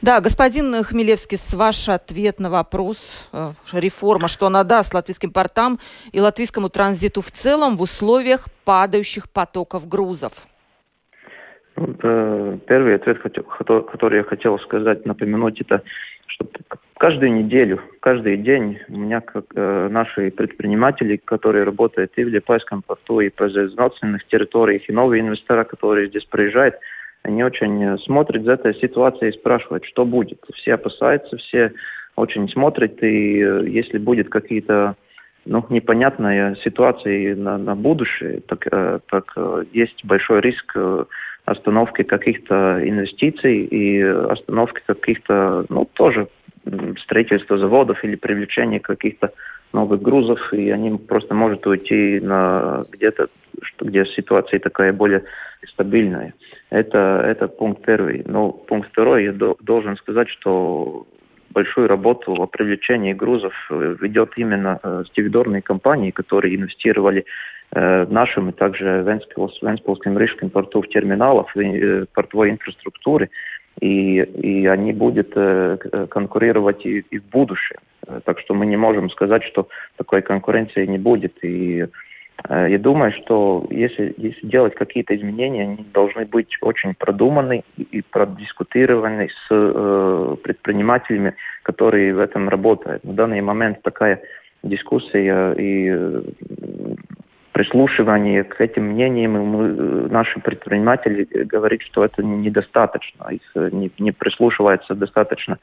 Да, 0.00 0.20
господин 0.20 0.84
Хмелевский, 0.84 1.38
ваш 1.56 1.88
ответ 1.88 2.38
на 2.38 2.48
вопрос 2.48 3.28
э, 3.32 3.48
реформа, 3.72 4.28
что 4.28 4.46
она 4.46 4.62
даст 4.62 4.94
латвийским 4.94 5.32
портам 5.32 5.80
и 6.12 6.20
латвийскому 6.20 6.68
транзиту 6.68 7.22
в 7.22 7.32
целом 7.32 7.76
в 7.76 7.82
условиях 7.82 8.46
падающих 8.64 9.28
потоков 9.28 9.88
грузов? 9.88 10.46
Э, 11.80 12.58
первый 12.66 12.96
ответ, 12.96 13.18
который 13.22 14.18
я 14.18 14.24
хотел 14.24 14.58
сказать, 14.58 15.06
напомянуть, 15.06 15.60
это 15.60 15.82
что 16.26 16.46
каждую 16.98 17.32
неделю, 17.32 17.80
каждый 18.00 18.36
день 18.36 18.78
у 18.88 18.98
меня 18.98 19.20
как 19.20 19.46
э, 19.54 19.88
наши 19.90 20.30
предприниматели, 20.30 21.16
которые 21.16 21.64
работают 21.64 22.12
и 22.16 22.24
в 22.24 22.28
Липайском 22.28 22.82
порту, 22.82 23.20
и 23.20 23.30
по 23.30 23.48
производственных 23.48 24.26
территориях, 24.26 24.88
и 24.88 24.92
новые 24.92 25.22
инвесторы, 25.22 25.64
которые 25.64 26.08
здесь 26.08 26.24
приезжают, 26.24 26.76
они 27.22 27.42
очень 27.42 27.98
смотрят 28.00 28.44
за 28.44 28.52
этой 28.52 28.74
ситуацией 28.74 29.30
и 29.30 29.38
спрашивают, 29.38 29.84
что 29.86 30.04
будет. 30.04 30.40
Все 30.54 30.74
опасаются, 30.74 31.36
все 31.38 31.72
очень 32.16 32.48
смотрят, 32.50 33.02
и 33.02 33.40
э, 33.40 33.64
если 33.66 33.98
будет 33.98 34.28
какие-то 34.28 34.96
ну, 35.46 35.64
непонятные 35.70 36.56
ситуации 36.62 37.32
на, 37.34 37.56
на 37.56 37.74
будущее, 37.74 38.42
так, 38.46 38.66
э, 38.70 39.00
так 39.08 39.32
э, 39.36 39.64
есть 39.72 40.04
большой 40.04 40.42
риск 40.42 40.72
э, 40.74 41.04
остановки 41.44 42.02
каких-то 42.02 42.80
инвестиций 42.82 43.64
и 43.64 44.00
остановки 44.02 44.82
каких-то, 44.86 45.64
ну, 45.68 45.88
тоже 45.94 46.28
строительства 47.02 47.58
заводов 47.58 48.04
или 48.04 48.16
привлечения 48.16 48.80
каких-то 48.80 49.32
новых 49.72 50.02
грузов, 50.02 50.52
и 50.52 50.70
они 50.70 50.96
просто 50.98 51.34
могут 51.34 51.66
уйти 51.66 52.20
на 52.20 52.84
где-то, 52.92 53.28
где 53.80 54.04
ситуация 54.04 54.60
такая 54.60 54.92
более 54.92 55.24
стабильная. 55.68 56.34
Это, 56.70 57.22
это 57.26 57.48
пункт 57.48 57.84
первый. 57.84 58.22
Но 58.26 58.52
пункт 58.52 58.90
второй, 58.90 59.24
я 59.24 59.32
до, 59.32 59.56
должен 59.60 59.96
сказать, 59.96 60.28
что 60.28 61.06
большую 61.50 61.88
работу 61.88 62.32
о 62.34 62.46
привлечении 62.46 63.12
грузов 63.12 63.54
ведет 63.70 64.32
именно 64.36 64.78
э, 64.82 65.04
стивидорные 65.08 65.62
компании, 65.62 66.10
которые 66.10 66.54
инвестировали 66.56 67.20
Э, 67.20 67.26
нашим 67.72 68.48
и 68.48 68.52
также 68.52 69.02
Венспилс, 69.06 69.62
Венспилским 69.62 70.18
Рижским 70.18 70.50
порту 70.50 70.82
в 70.82 70.88
терминалах, 70.88 71.54
в 71.54 71.58
э, 71.58 72.06
портовой 72.12 72.50
инфраструктуре, 72.50 73.30
и, 73.80 74.16
и 74.16 74.66
они 74.66 74.92
будут 74.92 75.32
э, 75.36 76.06
конкурировать 76.10 76.84
и, 76.84 77.04
и 77.10 77.18
в 77.18 77.24
будущем. 77.26 77.76
Так 78.24 78.40
что 78.40 78.54
мы 78.54 78.66
не 78.66 78.76
можем 78.76 79.08
сказать, 79.10 79.44
что 79.44 79.68
такой 79.96 80.22
конкуренции 80.22 80.84
не 80.84 80.98
будет. 80.98 81.44
И 81.44 81.86
я 82.48 82.78
думаю, 82.78 83.12
что 83.12 83.66
если, 83.70 84.14
если 84.16 84.46
делать 84.46 84.74
какие-то 84.74 85.14
изменения, 85.14 85.62
они 85.62 85.86
должны 85.92 86.24
быть 86.24 86.56
очень 86.62 86.94
продуманы 86.94 87.62
и 87.76 88.02
продискутированы 88.02 89.28
с 89.28 89.46
э, 89.50 90.36
предпринимателями, 90.42 91.34
которые 91.62 92.14
в 92.14 92.18
этом 92.18 92.48
работают. 92.48 93.04
На 93.04 93.12
данный 93.12 93.42
момент 93.42 93.82
такая 93.82 94.22
дискуссия 94.62 95.52
и 95.52 96.22
прислушивание 97.52 98.44
к 98.44 98.60
этим 98.60 98.84
мнениям, 98.90 99.32
мы, 99.32 99.64
э, 99.64 100.08
наши 100.10 100.40
предприниматели 100.40 101.24
говорят, 101.44 101.82
что 101.82 102.04
это 102.04 102.22
недостаточно, 102.22 103.28
их 103.30 103.42
э, 103.54 103.70
не, 103.72 103.90
не 103.98 104.12
прислушивается 104.12 104.94
достаточно 104.94 105.58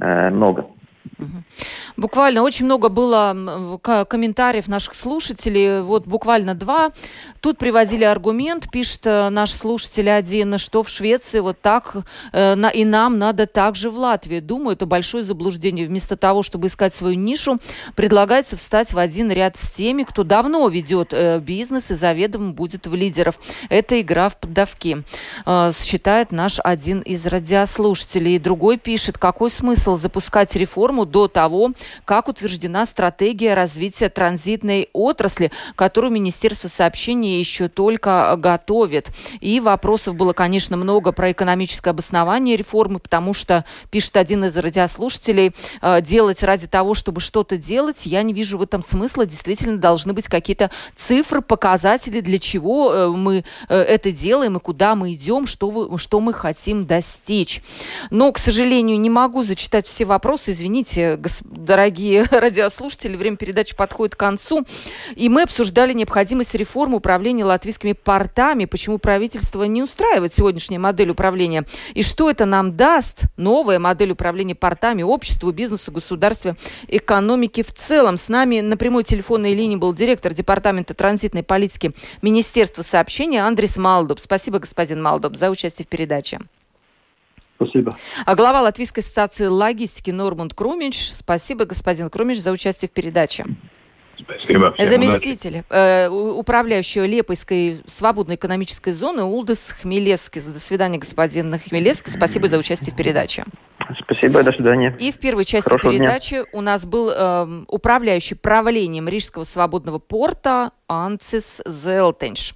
э, 0.00 0.30
много. 0.30 0.66
Буквально 1.96 2.42
очень 2.42 2.66
много 2.66 2.88
было 2.88 3.78
комментариев 4.08 4.68
наших 4.68 4.94
слушателей, 4.94 5.80
вот 5.80 6.06
буквально 6.06 6.54
два. 6.54 6.90
Тут 7.40 7.58
приводили 7.58 8.04
аргумент, 8.04 8.70
пишет 8.70 9.02
э, 9.04 9.28
наш 9.30 9.52
слушатель 9.52 10.10
один, 10.10 10.58
что 10.58 10.82
в 10.82 10.88
Швеции 10.88 11.40
вот 11.40 11.60
так 11.60 11.96
э, 12.32 12.56
и 12.74 12.84
нам 12.84 13.18
надо 13.18 13.46
также 13.46 13.88
в 13.88 13.98
Латвии. 13.98 14.40
Думаю, 14.40 14.74
это 14.74 14.84
большое 14.84 15.24
заблуждение. 15.24 15.86
Вместо 15.86 16.16
того, 16.16 16.42
чтобы 16.42 16.66
искать 16.66 16.94
свою 16.94 17.14
нишу, 17.14 17.58
предлагается 17.94 18.56
встать 18.56 18.92
в 18.92 18.98
один 18.98 19.30
ряд 19.30 19.56
с 19.56 19.72
теми, 19.72 20.02
кто 20.02 20.24
давно 20.24 20.68
ведет 20.68 21.12
э, 21.12 21.38
бизнес 21.38 21.90
и 21.90 21.94
заведомо 21.94 22.52
будет 22.52 22.86
в 22.86 22.94
лидеров. 22.94 23.38
Это 23.68 24.00
игра 24.00 24.28
в 24.28 24.38
поддавки, 24.38 25.04
считает 25.72 26.32
наш 26.32 26.58
один 26.62 27.00
из 27.00 27.26
радиослушателей. 27.26 28.36
И 28.36 28.38
другой 28.38 28.76
пишет, 28.76 29.18
какой 29.18 29.50
смысл 29.50 29.96
запускать 29.96 30.54
реформу 30.56 30.95
до 31.04 31.28
того, 31.28 31.72
как 32.04 32.28
утверждена 32.28 32.86
стратегия 32.86 33.54
развития 33.54 34.08
транзитной 34.08 34.88
отрасли, 34.92 35.50
которую 35.74 36.12
Министерство 36.12 36.68
сообщения 36.68 37.38
еще 37.38 37.68
только 37.68 38.34
готовит. 38.38 39.10
И 39.40 39.60
вопросов 39.60 40.14
было, 40.14 40.32
конечно, 40.32 40.76
много 40.76 41.12
про 41.12 41.32
экономическое 41.32 41.90
обоснование 41.90 42.56
реформы, 42.56 42.98
потому 42.98 43.34
что, 43.34 43.64
пишет 43.90 44.16
один 44.16 44.44
из 44.44 44.56
радиослушателей, 44.56 45.52
э, 45.82 46.00
делать 46.00 46.42
ради 46.42 46.66
того, 46.66 46.94
чтобы 46.94 47.20
что-то 47.20 47.56
делать, 47.56 48.06
я 48.06 48.22
не 48.22 48.32
вижу 48.32 48.58
в 48.58 48.62
этом 48.62 48.82
смысла. 48.82 49.26
Действительно, 49.26 49.78
должны 49.78 50.12
быть 50.12 50.28
какие-то 50.28 50.70
цифры, 50.94 51.42
показатели, 51.42 52.20
для 52.20 52.38
чего 52.38 52.92
э, 52.92 53.08
мы 53.08 53.44
э, 53.68 53.76
это 53.76 54.12
делаем 54.12 54.56
и 54.56 54.60
куда 54.60 54.94
мы 54.94 55.14
идем, 55.14 55.46
что, 55.46 55.70
вы, 55.70 55.98
что 55.98 56.20
мы 56.20 56.32
хотим 56.32 56.86
достичь. 56.86 57.62
Но, 58.10 58.30
к 58.32 58.38
сожалению, 58.38 59.00
не 59.00 59.10
могу 59.10 59.42
зачитать 59.42 59.86
все 59.86 60.04
вопросы. 60.04 60.52
Извините, 60.52 60.85
дорогие 61.44 62.24
радиослушатели, 62.30 63.16
время 63.16 63.36
передачи 63.36 63.76
подходит 63.76 64.14
к 64.14 64.18
концу. 64.18 64.64
И 65.14 65.28
мы 65.28 65.42
обсуждали 65.42 65.92
необходимость 65.92 66.54
реформы 66.54 66.96
управления 66.96 67.44
латвийскими 67.44 67.92
портами, 67.92 68.64
почему 68.64 68.98
правительство 68.98 69.64
не 69.64 69.82
устраивает 69.82 70.34
сегодняшняя 70.34 70.78
модель 70.78 71.10
управления, 71.10 71.64
и 71.94 72.02
что 72.02 72.30
это 72.30 72.44
нам 72.44 72.76
даст, 72.76 73.22
новая 73.36 73.78
модель 73.78 74.12
управления 74.12 74.54
портами, 74.54 75.02
обществу, 75.02 75.52
бизнесу, 75.52 75.92
государству, 75.92 76.56
экономике 76.88 77.62
в 77.62 77.72
целом. 77.72 78.16
С 78.16 78.28
нами 78.28 78.60
на 78.60 78.76
прямой 78.76 79.04
телефонной 79.04 79.54
линии 79.54 79.76
был 79.76 79.92
директор 79.94 80.32
Департамента 80.32 80.94
транзитной 80.94 81.42
политики 81.42 81.92
Министерства 82.22 82.82
сообщения 82.82 83.44
Андрис 83.44 83.76
Малдуб. 83.76 84.20
Спасибо, 84.20 84.58
господин 84.58 85.02
Малдуб, 85.02 85.36
за 85.36 85.50
участие 85.50 85.84
в 85.84 85.88
передаче. 85.88 86.40
Спасибо. 87.56 87.96
А 88.24 88.34
глава 88.34 88.62
Латвийской 88.62 89.00
ассоциации 89.00 89.46
логистики 89.46 90.10
Нормунд 90.10 90.54
Крумич. 90.54 91.10
Спасибо, 91.12 91.64
господин 91.64 92.10
Крумич, 92.10 92.38
за 92.38 92.52
участие 92.52 92.88
в 92.88 92.92
передаче. 92.92 93.44
Спасибо. 94.18 94.74
Заместитель 94.78 95.64
э, 95.68 96.08
управляющего 96.08 97.04
Лепойской 97.04 97.82
свободной 97.86 98.36
экономической 98.36 98.92
зоны 98.92 99.24
Улдес 99.24 99.74
Хмелевский. 99.80 100.40
До 100.40 100.58
свидания, 100.58 100.98
господин 100.98 101.58
Хмелевский. 101.58 102.12
Спасибо 102.12 102.48
за 102.48 102.58
участие 102.58 102.92
в 102.92 102.96
передаче. 102.96 103.44
Спасибо, 104.04 104.42
до 104.42 104.52
свидания. 104.52 104.96
И 104.98 105.12
в 105.12 105.18
первой 105.18 105.44
части 105.44 105.68
Хорошего 105.68 105.92
передачи 105.92 106.36
дня. 106.36 106.44
у 106.52 106.60
нас 106.60 106.86
был 106.86 107.10
э, 107.10 107.64
управляющий 107.68 108.34
правлением 108.34 109.08
Рижского 109.08 109.44
свободного 109.44 109.98
порта 109.98 110.72
Анцис 110.88 111.60
Зелтенш. 111.66 112.54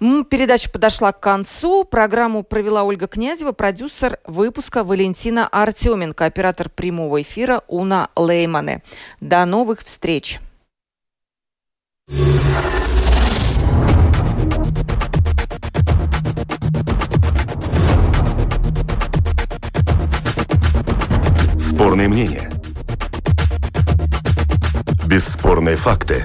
Передача 0.00 0.70
подошла 0.70 1.12
к 1.12 1.20
концу. 1.20 1.84
Программу 1.84 2.42
провела 2.42 2.84
Ольга 2.84 3.06
Князева, 3.06 3.52
продюсер 3.52 4.18
выпуска 4.26 4.84
Валентина 4.84 5.46
Артеменко, 5.46 6.24
оператор 6.24 6.68
прямого 6.68 7.22
эфира 7.22 7.62
Уна 7.68 8.08
Леймане. 8.16 8.82
До 9.20 9.44
новых 9.44 9.80
встреч! 9.80 10.40
Спорные 21.58 22.08
мнения. 22.08 22.50
Бесспорные 25.06 25.76
факты. 25.76 26.24